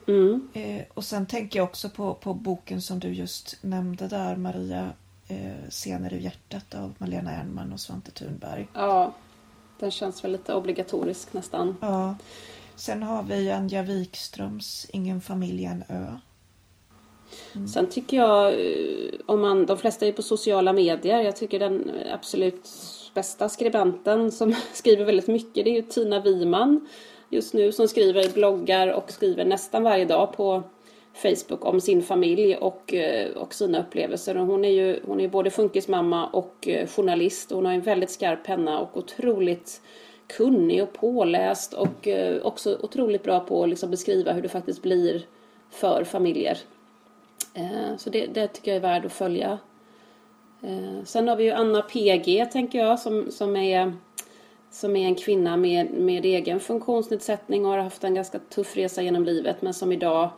Mm. 0.08 0.48
Eh, 0.52 0.82
och 0.94 1.04
sen 1.04 1.26
tänker 1.26 1.58
jag 1.58 1.64
också 1.64 1.88
på, 1.88 2.14
på 2.14 2.34
boken 2.34 2.82
som 2.82 2.98
du 2.98 3.08
just 3.08 3.56
nämnde 3.60 4.08
där, 4.08 4.36
Maria, 4.36 4.90
eh, 5.28 5.70
Scener 5.70 6.14
ur 6.14 6.18
hjärtat 6.18 6.74
av 6.74 6.94
Malena 6.98 7.30
Ernman 7.30 7.72
och 7.72 7.80
Svante 7.80 8.10
Thunberg. 8.10 8.68
Ja, 8.74 9.12
den 9.78 9.90
känns 9.90 10.24
väl 10.24 10.32
lite 10.32 10.54
obligatorisk 10.54 11.32
nästan. 11.32 11.76
Ja. 11.80 12.16
Sen 12.76 13.02
har 13.02 13.22
vi 13.22 13.50
Anja 13.50 13.82
Wikströms 13.82 14.86
Ingen 14.92 15.20
familj, 15.20 15.64
en 15.64 15.84
ö. 15.88 16.06
Mm. 17.54 17.68
Sen 17.68 17.86
tycker 17.90 18.16
jag, 18.16 18.52
eh, 18.52 19.10
om 19.26 19.40
man, 19.40 19.66
de 19.66 19.78
flesta 19.78 20.06
är 20.06 20.12
på 20.12 20.22
sociala 20.22 20.72
medier, 20.72 21.22
jag 21.22 21.36
tycker 21.36 21.58
den 21.58 21.90
absolut 22.12 22.68
bästa 23.14 23.48
skribenten 23.48 24.32
som 24.32 24.54
skriver 24.72 25.04
väldigt 25.04 25.28
mycket 25.28 25.64
det 25.64 25.70
är 25.70 25.74
ju 25.74 25.82
Tina 25.82 26.20
Wiman 26.20 26.88
just 27.28 27.54
nu 27.54 27.72
som 27.72 27.88
skriver 27.88 28.34
bloggar 28.34 28.92
och 28.92 29.10
skriver 29.10 29.44
nästan 29.44 29.82
varje 29.82 30.04
dag 30.04 30.32
på 30.32 30.62
Facebook 31.14 31.64
om 31.64 31.80
sin 31.80 32.02
familj 32.02 32.56
och, 32.56 32.94
eh, 32.94 33.30
och 33.36 33.54
sina 33.54 33.80
upplevelser. 33.80 34.36
Och 34.36 34.46
hon 34.46 34.64
är 34.64 34.70
ju 34.70 35.00
hon 35.06 35.20
är 35.20 35.28
både 35.28 35.50
funkismamma 35.50 36.26
och 36.26 36.68
eh, 36.68 36.86
journalist. 36.86 37.50
Hon 37.50 37.66
har 37.66 37.72
en 37.72 37.80
väldigt 37.80 38.10
skarp 38.10 38.44
penna 38.44 38.80
och 38.80 38.96
otroligt 38.96 39.80
kunnig 40.26 40.82
och 40.82 40.92
påläst 40.92 41.74
och 41.74 42.08
eh, 42.08 42.42
också 42.42 42.78
otroligt 42.82 43.22
bra 43.22 43.40
på 43.40 43.62
att 43.62 43.68
liksom 43.68 43.90
beskriva 43.90 44.32
hur 44.32 44.42
det 44.42 44.48
faktiskt 44.48 44.82
blir 44.82 45.22
för 45.70 46.04
familjer. 46.04 46.58
Så 47.96 48.10
det, 48.10 48.26
det 48.26 48.48
tycker 48.48 48.70
jag 48.70 48.76
är 48.76 48.80
värd 48.80 49.06
att 49.06 49.12
följa. 49.12 49.58
Sen 51.04 51.28
har 51.28 51.36
vi 51.36 51.44
ju 51.44 51.50
Anna 51.50 51.82
PG 51.82 52.50
tänker 52.52 52.78
jag 52.78 52.98
som, 52.98 53.30
som 53.30 53.56
är 53.56 53.92
som 54.70 54.96
är 54.96 55.06
en 55.06 55.14
kvinna 55.14 55.56
med, 55.56 55.90
med 55.90 56.24
egen 56.24 56.60
funktionsnedsättning 56.60 57.66
och 57.66 57.70
har 57.72 57.78
haft 57.78 58.04
en 58.04 58.14
ganska 58.14 58.38
tuff 58.38 58.76
resa 58.76 59.02
genom 59.02 59.24
livet 59.24 59.62
men 59.62 59.74
som 59.74 59.92
idag 59.92 60.30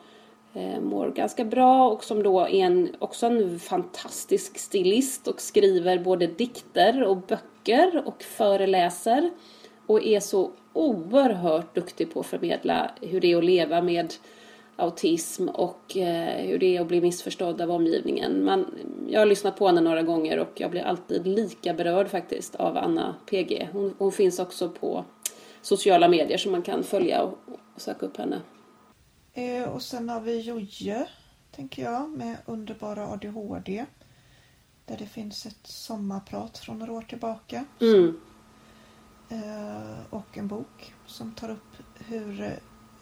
eh, 0.54 0.80
mår 0.80 1.08
ganska 1.08 1.44
bra 1.44 1.88
och 1.88 2.04
som 2.04 2.22
då 2.22 2.40
är 2.40 2.48
en, 2.54 2.96
också 2.98 3.26
en 3.26 3.58
fantastisk 3.58 4.58
stilist 4.58 5.28
och 5.28 5.40
skriver 5.40 5.98
både 5.98 6.26
dikter 6.26 7.02
och 7.02 7.16
böcker 7.16 8.02
och 8.06 8.22
föreläser 8.22 9.30
och 9.86 10.06
är 10.06 10.20
så 10.20 10.50
oerhört 10.72 11.74
duktig 11.74 12.14
på 12.14 12.20
att 12.20 12.26
förmedla 12.26 12.90
hur 13.00 13.20
det 13.20 13.32
är 13.32 13.36
att 13.36 13.44
leva 13.44 13.82
med 13.82 14.14
autism 14.80 15.48
och 15.48 15.96
eh, 15.96 16.46
hur 16.46 16.58
det 16.58 16.76
är 16.76 16.80
att 16.80 16.88
bli 16.88 17.00
missförstådd 17.00 17.60
av 17.60 17.70
omgivningen. 17.70 18.44
Man, 18.44 18.74
jag 19.08 19.20
har 19.20 19.26
lyssnat 19.26 19.56
på 19.56 19.66
henne 19.66 19.80
några 19.80 20.02
gånger 20.02 20.38
och 20.38 20.52
jag 20.54 20.70
blir 20.70 20.82
alltid 20.82 21.26
lika 21.26 21.74
berörd 21.74 22.08
faktiskt 22.08 22.54
av 22.54 22.76
Anna 22.76 23.16
PG. 23.30 23.68
Hon, 23.72 23.94
hon 23.98 24.12
finns 24.12 24.38
också 24.38 24.68
på 24.68 25.04
sociala 25.62 26.08
medier 26.08 26.38
så 26.38 26.50
man 26.50 26.62
kan 26.62 26.84
följa 26.84 27.22
och, 27.22 27.38
och 27.74 27.80
söka 27.80 28.06
upp 28.06 28.16
henne. 28.16 28.40
Eh, 29.32 29.68
och 29.68 29.82
sen 29.82 30.08
har 30.08 30.20
vi 30.20 30.40
Jojje, 30.40 31.06
tänker 31.50 31.82
jag, 31.82 32.10
med 32.10 32.36
Underbara 32.46 33.08
ADHD. 33.08 33.84
Där 34.86 34.96
det 34.96 35.06
finns 35.06 35.46
ett 35.46 35.66
sommarprat 35.66 36.58
från 36.58 36.78
några 36.78 36.92
år 36.92 37.02
tillbaka. 37.02 37.64
Mm. 37.80 38.20
Eh, 39.28 39.98
och 40.10 40.38
en 40.38 40.48
bok 40.48 40.94
som 41.06 41.32
tar 41.32 41.50
upp 41.50 41.76
hur 42.06 42.58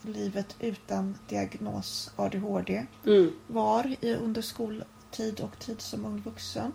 livet 0.08 0.56
utan 0.60 1.18
diagnos 1.28 2.10
ADHD 2.16 2.86
mm. 3.06 3.32
var 3.46 3.94
i, 4.00 4.14
under 4.14 4.42
skoltid 4.42 5.40
och 5.40 5.58
tid 5.58 5.80
som 5.80 6.04
ung 6.04 6.20
vuxen. 6.20 6.72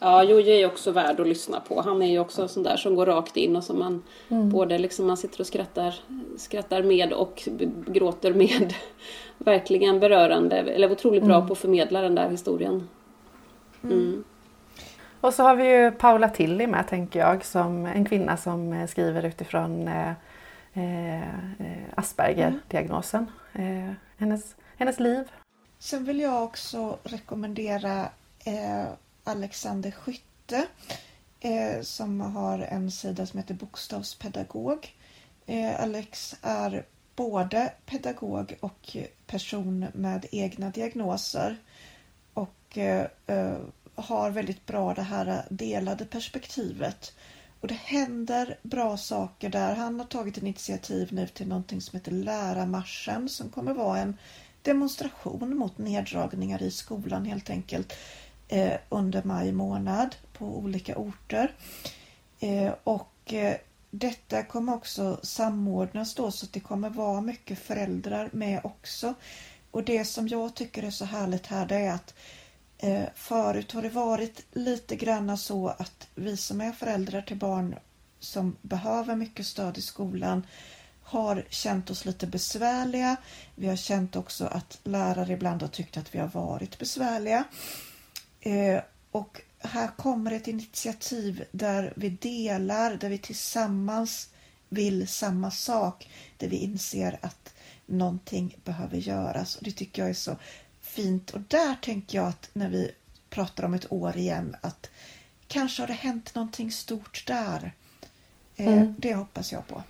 Ja, 0.00 0.22
Jojje 0.22 0.54
är 0.54 0.66
också 0.66 0.90
värd 0.90 1.20
att 1.20 1.28
lyssna 1.28 1.60
på. 1.60 1.80
Han 1.80 2.02
är 2.02 2.06
ju 2.06 2.18
också 2.18 2.42
en 2.42 2.48
sån 2.48 2.62
där 2.62 2.76
som 2.76 2.94
går 2.94 3.06
rakt 3.06 3.36
in 3.36 3.56
och 3.56 3.64
som 3.64 3.78
man 3.78 4.02
mm. 4.28 4.50
både 4.50 4.78
liksom 4.78 5.06
man 5.06 5.16
sitter 5.16 5.40
och 5.40 5.46
skrattar, 5.46 5.94
skrattar 6.36 6.82
med 6.82 7.12
och 7.12 7.48
gråter 7.86 8.32
med. 8.34 8.74
Verkligen 9.38 10.00
berörande, 10.00 10.56
eller 10.56 10.92
otroligt 10.92 11.24
bra 11.24 11.36
mm. 11.36 11.46
på 11.46 11.52
att 11.52 11.58
förmedla 11.58 12.00
den 12.00 12.14
där 12.14 12.30
historien. 12.30 12.88
Mm. 13.82 13.98
mm. 13.98 14.24
Och 15.20 15.34
så 15.34 15.42
har 15.42 15.56
vi 15.56 15.64
ju 15.64 15.90
Paula 15.90 16.28
Tilly 16.28 16.66
med 16.66 16.88
tänker 16.88 17.20
jag, 17.20 17.44
som 17.44 17.86
en 17.86 18.04
kvinna 18.04 18.36
som 18.36 18.86
skriver 18.88 19.24
utifrån 19.24 19.88
eh, 19.88 19.92
Eh, 19.92 20.08
eh, 20.08 20.14
Eh, 20.78 21.50
eh, 21.60 21.88
Asperger-diagnosen. 21.96 23.30
Eh, 23.52 23.92
hennes, 24.16 24.56
hennes 24.76 25.00
liv. 25.00 25.30
Sen 25.78 26.04
vill 26.04 26.20
jag 26.20 26.44
också 26.44 26.98
rekommendera 27.02 28.08
eh, 28.44 28.86
Alexander 29.24 29.90
Skytte 29.90 30.66
som 31.82 32.20
har 32.20 32.58
en 32.58 32.90
sida 32.90 33.26
som 33.26 33.38
heter 33.38 33.54
Bokstavspedagog. 33.54 34.96
Alex 35.78 36.36
är 36.42 36.86
både 37.16 37.72
pedagog 37.86 38.56
och 38.60 38.96
person 39.26 39.86
med 39.94 40.26
egna 40.32 40.70
diagnoser 40.70 41.56
och 42.34 42.78
har 43.94 44.30
väldigt 44.30 44.66
bra 44.66 44.94
det 44.94 45.02
här 45.02 45.44
delade 45.50 46.04
perspektivet 46.04 47.14
och 47.60 47.68
det 47.68 47.74
händer 47.74 48.58
bra 48.62 48.96
saker 48.96 49.48
där. 49.48 49.74
Han 49.74 50.00
har 50.00 50.06
tagit 50.06 50.38
initiativ 50.38 51.08
nu 51.12 51.26
till 51.26 51.48
någonting 51.48 51.80
som 51.80 51.96
heter 51.96 52.12
Lärarmarschen 52.12 53.28
som 53.28 53.48
kommer 53.48 53.74
vara 53.74 53.98
en 53.98 54.16
demonstration 54.62 55.56
mot 55.56 55.78
neddragningar 55.78 56.62
i 56.62 56.70
skolan 56.70 57.24
helt 57.24 57.50
enkelt 57.50 57.92
eh, 58.48 58.74
under 58.88 59.22
maj 59.22 59.52
månad 59.52 60.16
på 60.32 60.58
olika 60.58 60.96
orter. 60.96 61.52
Eh, 62.40 62.72
och 62.84 63.32
eh, 63.32 63.56
detta 63.90 64.42
kommer 64.42 64.74
också 64.74 65.20
samordnas 65.22 66.14
då 66.14 66.30
så 66.30 66.46
att 66.46 66.52
det 66.52 66.60
kommer 66.60 66.90
vara 66.90 67.20
mycket 67.20 67.58
föräldrar 67.58 68.30
med 68.32 68.60
också. 68.64 69.14
Och 69.70 69.84
det 69.84 70.04
som 70.04 70.28
jag 70.28 70.54
tycker 70.54 70.82
är 70.82 70.90
så 70.90 71.04
härligt 71.04 71.46
här 71.46 71.66
det 71.66 71.76
är 71.76 71.92
att 71.92 72.14
Eh, 72.78 73.04
förut 73.14 73.72
har 73.72 73.82
det 73.82 73.88
varit 73.88 74.46
lite 74.52 74.96
granna 74.96 75.36
så 75.36 75.68
att 75.68 76.08
vi 76.14 76.36
som 76.36 76.60
är 76.60 76.72
föräldrar 76.72 77.22
till 77.22 77.36
barn 77.36 77.76
som 78.20 78.56
behöver 78.62 79.16
mycket 79.16 79.46
stöd 79.46 79.78
i 79.78 79.82
skolan 79.82 80.46
har 81.02 81.44
känt 81.48 81.90
oss 81.90 82.04
lite 82.04 82.26
besvärliga. 82.26 83.16
Vi 83.54 83.68
har 83.68 83.76
känt 83.76 84.16
också 84.16 84.46
att 84.46 84.78
lärare 84.84 85.32
ibland 85.32 85.62
har 85.62 85.68
tyckt 85.68 85.96
att 85.96 86.14
vi 86.14 86.18
har 86.18 86.28
varit 86.28 86.78
besvärliga. 86.78 87.44
Eh, 88.40 88.80
och 89.10 89.40
här 89.58 89.88
kommer 89.96 90.32
ett 90.32 90.48
initiativ 90.48 91.44
där 91.52 91.92
vi 91.96 92.08
delar, 92.08 92.94
där 92.94 93.08
vi 93.08 93.18
tillsammans 93.18 94.28
vill 94.68 95.08
samma 95.08 95.50
sak, 95.50 96.10
där 96.36 96.48
vi 96.48 96.56
inser 96.56 97.18
att 97.22 97.54
någonting 97.86 98.56
behöver 98.64 98.96
göras. 98.96 99.56
Och 99.56 99.64
Det 99.64 99.72
tycker 99.72 100.02
jag 100.02 100.10
är 100.10 100.14
så 100.14 100.36
fint 101.02 101.30
och 101.30 101.40
där 101.40 101.74
tänker 101.74 102.18
jag 102.18 102.28
att 102.28 102.50
när 102.52 102.68
vi 102.68 102.90
pratar 103.30 103.64
om 103.64 103.74
ett 103.74 103.92
år 103.92 104.16
igen 104.16 104.56
att 104.60 104.90
kanske 105.48 105.82
har 105.82 105.86
det 105.86 105.92
hänt 105.92 106.34
någonting 106.34 106.70
stort 106.70 107.24
där. 107.26 107.72
Eh, 108.56 108.66
mm. 108.66 108.94
Det 108.98 109.14
hoppas 109.14 109.52
jag 109.52 109.66
på. 109.66 109.82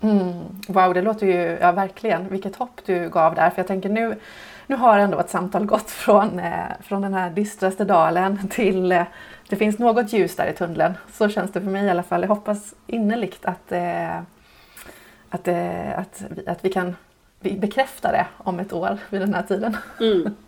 Mm. 0.00 0.60
Wow, 0.68 0.94
det 0.94 1.02
låter 1.02 1.26
ju, 1.26 1.58
ja 1.60 1.72
verkligen, 1.72 2.28
vilket 2.28 2.56
hopp 2.56 2.80
du 2.84 3.10
gav 3.10 3.34
där. 3.34 3.50
För 3.50 3.58
jag 3.58 3.66
tänker 3.66 3.88
nu, 3.88 4.20
nu 4.66 4.76
har 4.76 4.98
ändå 4.98 5.20
ett 5.20 5.30
samtal 5.30 5.66
gått 5.66 5.90
från, 5.90 6.38
eh, 6.38 6.68
från 6.82 7.02
den 7.02 7.14
här 7.14 7.30
dystraste 7.30 7.84
dalen 7.84 8.48
till 8.48 8.92
eh, 8.92 9.04
det 9.48 9.56
finns 9.56 9.78
något 9.78 10.12
ljus 10.12 10.36
där 10.36 10.46
i 10.46 10.52
tunneln. 10.52 10.94
Så 11.12 11.28
känns 11.28 11.52
det 11.52 11.60
för 11.60 11.70
mig 11.70 11.84
i 11.84 11.90
alla 11.90 12.02
fall. 12.02 12.20
Jag 12.20 12.28
hoppas 12.28 12.74
innerligt 12.86 13.44
att, 13.44 13.72
eh, 13.72 14.18
att, 15.28 15.48
eh, 15.48 15.98
att, 15.98 16.22
vi, 16.30 16.48
att 16.48 16.64
vi 16.64 16.72
kan 16.72 16.96
bekräfta 17.40 18.12
det 18.12 18.26
om 18.36 18.60
ett 18.60 18.72
år 18.72 18.98
vid 19.10 19.20
den 19.20 19.34
här 19.34 19.42
tiden. 19.42 19.76
Mm. 20.00 20.34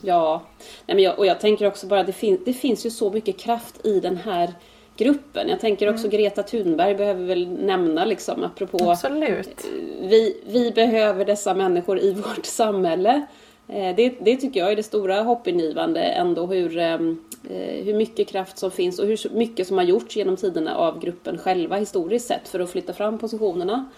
Ja, 0.00 0.42
Nej, 0.86 0.94
men 0.94 1.04
jag, 1.04 1.18
och 1.18 1.26
jag 1.26 1.40
tänker 1.40 1.66
också 1.66 1.86
bara 1.86 2.02
det, 2.02 2.12
fin 2.12 2.42
det 2.44 2.52
finns 2.52 2.86
ju 2.86 2.90
så 2.90 3.10
mycket 3.10 3.38
kraft 3.38 3.86
i 3.86 4.00
den 4.00 4.16
här 4.16 4.54
gruppen. 4.96 5.48
Jag 5.48 5.60
tänker 5.60 5.90
också 5.90 6.06
mm. 6.06 6.16
Greta 6.16 6.42
Thunberg 6.42 6.94
behöver 6.94 7.24
väl 7.24 7.48
nämna 7.48 8.04
liksom 8.04 8.44
apropå 8.44 8.90
Absolut. 8.90 9.66
Vi, 10.00 10.40
vi 10.46 10.70
behöver 10.70 11.24
dessa 11.24 11.54
människor 11.54 12.00
i 12.00 12.12
vårt 12.12 12.46
samhälle. 12.46 13.26
Eh, 13.68 13.96
det, 13.96 14.14
det 14.20 14.36
tycker 14.36 14.60
jag 14.60 14.72
är 14.72 14.76
det 14.76 14.82
stora 14.82 15.22
hoppingivande 15.22 16.00
ändå 16.00 16.46
hur, 16.46 16.78
ehm, 16.78 17.24
eh, 17.50 17.84
hur 17.84 17.94
mycket 17.94 18.28
kraft 18.28 18.58
som 18.58 18.70
finns 18.70 18.98
och 18.98 19.06
hur 19.06 19.18
mycket 19.30 19.66
som 19.66 19.76
har 19.76 19.84
gjorts 19.84 20.16
genom 20.16 20.36
tiderna 20.36 20.76
av 20.76 21.00
gruppen 21.00 21.38
själva 21.38 21.76
historiskt 21.76 22.26
sett 22.26 22.48
för 22.48 22.60
att 22.60 22.70
flytta 22.70 22.92
fram 22.92 23.18
positionerna. 23.18 23.90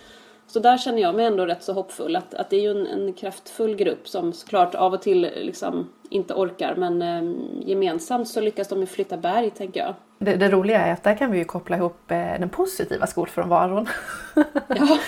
Så 0.52 0.58
där 0.60 0.78
känner 0.78 1.02
jag 1.02 1.14
mig 1.14 1.24
ändå 1.26 1.46
rätt 1.46 1.62
så 1.62 1.72
hoppfull 1.72 2.16
att, 2.16 2.34
att 2.34 2.50
det 2.50 2.56
är 2.56 2.60
ju 2.60 2.70
en, 2.70 2.86
en 2.86 3.12
kraftfull 3.12 3.76
grupp 3.76 4.08
som 4.08 4.32
såklart 4.32 4.74
av 4.74 4.92
och 4.92 5.02
till 5.02 5.20
liksom 5.20 5.88
inte 6.10 6.34
orkar 6.34 6.74
men 6.76 7.02
eh, 7.02 7.34
gemensamt 7.68 8.28
så 8.28 8.40
lyckas 8.40 8.68
de 8.68 8.80
ju 8.80 8.86
flytta 8.86 9.16
berg 9.16 9.50
tänker 9.50 9.80
jag. 9.80 9.94
Det, 10.18 10.36
det, 10.36 10.48
roliga 10.48 10.80
är 10.80 10.92
att 10.92 11.02
där 11.02 11.16
kan 11.16 11.32
vi 11.32 11.38
ju 11.38 11.44
koppla 11.44 11.76
ihop 11.76 12.10
eh, 12.10 12.16
den 12.16 12.48
positiva 12.48 13.06
skolfrånvaron. 13.06 13.88
ja, 14.68 14.98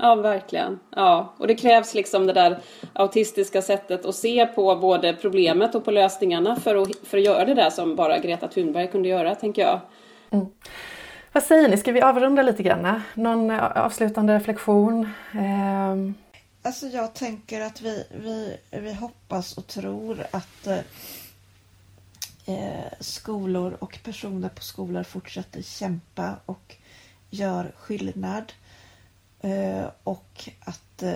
Ja, 0.00 0.14
verkligen. 0.14 0.80
Ja, 0.90 1.34
och 1.38 1.46
det 1.46 1.54
krävs 1.54 1.94
liksom 1.94 2.26
det 2.26 2.32
där 2.32 2.58
autistiska 2.92 3.62
sättet 3.62 4.06
att 4.06 4.14
se 4.14 4.46
på 4.46 4.76
både 4.76 5.12
problemet 5.12 5.74
och 5.74 5.84
på 5.84 5.90
lösningarna 5.90 6.56
för 6.56 6.76
att, 6.76 6.96
för 7.02 7.18
att 7.18 7.24
göra 7.24 7.44
det 7.44 7.54
där 7.54 7.70
som 7.70 7.96
bara 7.96 8.18
Greta 8.18 8.48
Thunberg 8.48 8.90
kunde 8.90 9.08
göra, 9.08 9.34
tänker 9.34 9.62
jag. 9.62 9.80
Mm. 10.30 10.46
Vad 11.32 11.42
säger 11.42 11.68
ni, 11.68 11.76
ska 11.76 11.92
vi 11.92 12.00
avrunda 12.00 12.42
lite 12.42 12.62
grann? 12.62 13.02
Någon 13.14 13.50
avslutande 13.50 14.34
reflektion? 14.34 15.08
Eh... 15.34 15.96
Alltså 16.62 16.86
jag 16.86 17.14
tänker 17.14 17.60
att 17.60 17.80
vi, 17.80 18.04
vi, 18.10 18.56
vi 18.70 18.92
hoppas 18.92 19.58
och 19.58 19.66
tror 19.66 20.26
att 20.30 20.66
eh, 22.46 22.92
skolor 23.00 23.76
och 23.80 23.98
personer 24.04 24.48
på 24.48 24.62
skolor 24.62 25.02
fortsätter 25.02 25.62
kämpa 25.62 26.36
och 26.46 26.76
gör 27.30 27.72
skillnad. 27.76 28.52
Eh, 29.40 29.84
och 30.02 30.50
att 30.60 31.02
eh, 31.02 31.14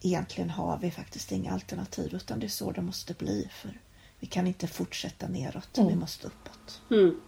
egentligen 0.00 0.50
har 0.50 0.78
vi 0.78 0.90
faktiskt 0.90 1.32
inga 1.32 1.52
alternativ 1.52 2.14
utan 2.14 2.40
det 2.40 2.46
är 2.46 2.48
så 2.48 2.72
det 2.72 2.82
måste 2.82 3.14
bli. 3.14 3.48
För 3.52 3.70
Vi 4.18 4.26
kan 4.26 4.46
inte 4.46 4.66
fortsätta 4.66 5.28
neråt, 5.28 5.78
mm. 5.78 5.88
vi 5.88 5.96
måste 5.96 6.26
uppåt. 6.26 6.82
Mm. 6.90 7.20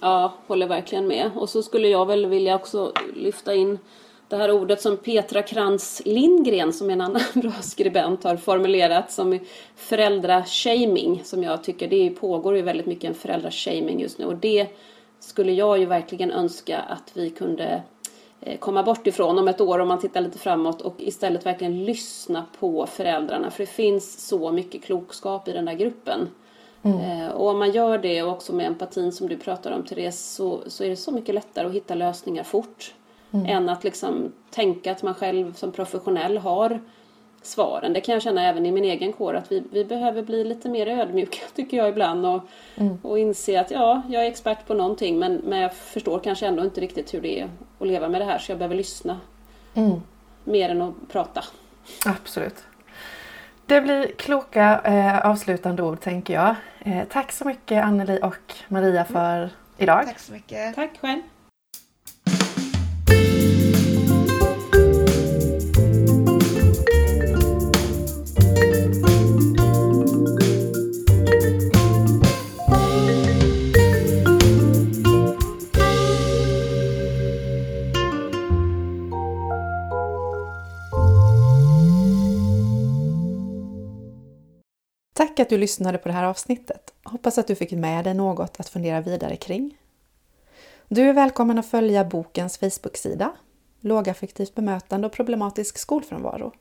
Ja, 0.00 0.34
håller 0.46 0.66
verkligen 0.66 1.06
med. 1.06 1.30
Och 1.34 1.48
så 1.48 1.62
skulle 1.62 1.88
jag 1.88 2.06
väl 2.06 2.26
vilja 2.26 2.54
också 2.54 2.92
lyfta 3.14 3.54
in 3.54 3.78
det 4.28 4.36
här 4.36 4.50
ordet 4.50 4.82
som 4.82 4.96
Petra 4.96 5.42
Krantz 5.42 6.02
Lindgren, 6.04 6.72
som 6.72 6.88
är 6.88 6.92
en 6.92 7.00
annan 7.00 7.22
bra 7.34 7.52
skribent, 7.60 8.24
har 8.24 8.36
formulerat 8.36 9.12
som 9.12 9.38
föräldrashaming, 9.76 11.20
som 11.24 11.42
jag 11.42 11.64
tycker, 11.64 11.88
det 11.88 12.10
pågår 12.10 12.56
ju 12.56 12.62
väldigt 12.62 12.86
mycket 12.86 13.08
en 13.08 13.14
föräldrashaming 13.14 14.00
just 14.00 14.18
nu 14.18 14.24
och 14.24 14.36
det 14.36 14.66
skulle 15.20 15.52
jag 15.52 15.78
ju 15.78 15.86
verkligen 15.86 16.30
önska 16.30 16.78
att 16.78 17.10
vi 17.14 17.30
kunde 17.30 17.82
eh, 18.40 18.58
komma 18.58 18.82
bort 18.82 19.06
ifrån 19.06 19.38
om 19.38 19.48
ett 19.48 19.60
år 19.60 19.78
om 19.78 19.88
man 19.88 20.00
tittar 20.00 20.20
lite 20.20 20.38
framåt 20.38 20.80
och 20.80 20.94
istället 20.98 21.46
verkligen 21.46 21.84
lyssna 21.84 22.44
på 22.60 22.86
föräldrarna 22.86 23.50
för 23.50 23.58
det 23.58 23.70
finns 23.70 24.28
så 24.28 24.52
mycket 24.52 24.84
klokskap 24.84 25.48
i 25.48 25.52
den 25.52 25.64
där 25.64 25.74
gruppen. 25.74 26.28
Mm. 26.82 27.00
Eh, 27.00 27.28
och 27.28 27.48
om 27.48 27.58
man 27.58 27.70
gör 27.70 27.98
det 27.98 28.22
och 28.22 28.32
också 28.32 28.52
med 28.52 28.66
empatin 28.66 29.12
som 29.12 29.28
du 29.28 29.36
pratar 29.36 29.72
om 29.72 29.84
Therese 29.84 30.34
så, 30.34 30.62
så 30.66 30.84
är 30.84 30.88
det 30.88 30.96
så 30.96 31.12
mycket 31.12 31.34
lättare 31.34 31.66
att 31.66 31.72
hitta 31.72 31.94
lösningar 31.94 32.42
fort. 32.42 32.94
Mm. 33.30 33.46
Än 33.46 33.68
att 33.68 33.84
liksom 33.84 34.32
tänka 34.50 34.92
att 34.92 35.02
man 35.02 35.14
själv 35.14 35.54
som 35.54 35.72
professionell 35.72 36.38
har 36.38 36.80
svaren. 37.42 37.92
Det 37.92 38.00
kan 38.00 38.12
jag 38.12 38.22
känna 38.22 38.48
även 38.48 38.66
i 38.66 38.72
min 38.72 38.84
egen 38.84 39.12
kår 39.12 39.34
att 39.34 39.52
vi, 39.52 39.62
vi 39.70 39.84
behöver 39.84 40.22
bli 40.22 40.44
lite 40.44 40.68
mer 40.68 40.86
ödmjuka 40.86 41.38
tycker 41.54 41.76
jag 41.76 41.88
ibland 41.88 42.26
och, 42.26 42.42
mm. 42.76 42.98
och 43.02 43.18
inse 43.18 43.60
att 43.60 43.70
ja, 43.70 44.02
jag 44.08 44.24
är 44.24 44.28
expert 44.28 44.66
på 44.66 44.74
någonting 44.74 45.18
men, 45.18 45.34
men 45.34 45.58
jag 45.58 45.74
förstår 45.74 46.18
kanske 46.18 46.46
ändå 46.46 46.64
inte 46.64 46.80
riktigt 46.80 47.14
hur 47.14 47.20
det 47.20 47.40
är 47.40 47.48
att 47.78 47.86
leva 47.86 48.08
med 48.08 48.20
det 48.20 48.24
här 48.24 48.38
så 48.38 48.52
jag 48.52 48.58
behöver 48.58 48.76
lyssna. 48.76 49.20
Mm. 49.74 50.00
Mer 50.44 50.68
än 50.68 50.82
att 50.82 50.94
prata. 51.08 51.44
Absolut. 52.06 52.64
Det 53.68 53.80
blir 53.80 54.12
kloka 54.16 54.80
eh, 54.84 55.18
avslutande 55.26 55.82
ord 55.82 56.00
tänker 56.00 56.34
jag. 56.34 56.54
Eh, 56.80 57.04
tack 57.04 57.32
så 57.32 57.44
mycket 57.44 57.84
Anneli 57.84 58.18
och 58.22 58.54
Maria 58.68 59.04
för 59.04 59.50
idag. 59.78 60.06
Tack 60.06 60.18
så 60.18 60.32
mycket. 60.32 60.74
Tack 60.74 60.90
själv. 61.00 61.20
Tack 85.38 85.44
att 85.44 85.50
du 85.50 85.58
lyssnade 85.58 85.98
på 85.98 86.08
det 86.08 86.14
här 86.14 86.24
avsnittet. 86.24 86.94
Hoppas 87.04 87.38
att 87.38 87.46
du 87.46 87.54
fick 87.54 87.72
med 87.72 88.04
dig 88.04 88.14
något 88.14 88.60
att 88.60 88.68
fundera 88.68 89.00
vidare 89.00 89.36
kring. 89.36 89.78
Du 90.88 91.08
är 91.08 91.12
välkommen 91.12 91.58
att 91.58 91.66
följa 91.66 92.04
bokens 92.04 92.58
Facebook-sida 92.58 93.32
Lågaffektivt 93.80 94.54
bemötande 94.54 95.06
och 95.06 95.12
problematisk 95.12 95.78
skolfrånvaro. 95.78 96.52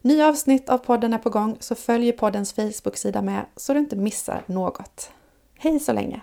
Nya 0.00 0.28
avsnitt 0.28 0.68
av 0.68 0.78
podden 0.78 1.12
är 1.12 1.18
på 1.18 1.30
gång 1.30 1.56
så 1.60 1.74
följ 1.74 2.12
poddens 2.12 2.52
Facebook-sida 2.52 3.22
med 3.22 3.46
så 3.56 3.72
du 3.72 3.78
inte 3.78 3.96
missar 3.96 4.42
något. 4.46 5.10
Hej 5.58 5.80
så 5.80 5.92
länge! 5.92 6.20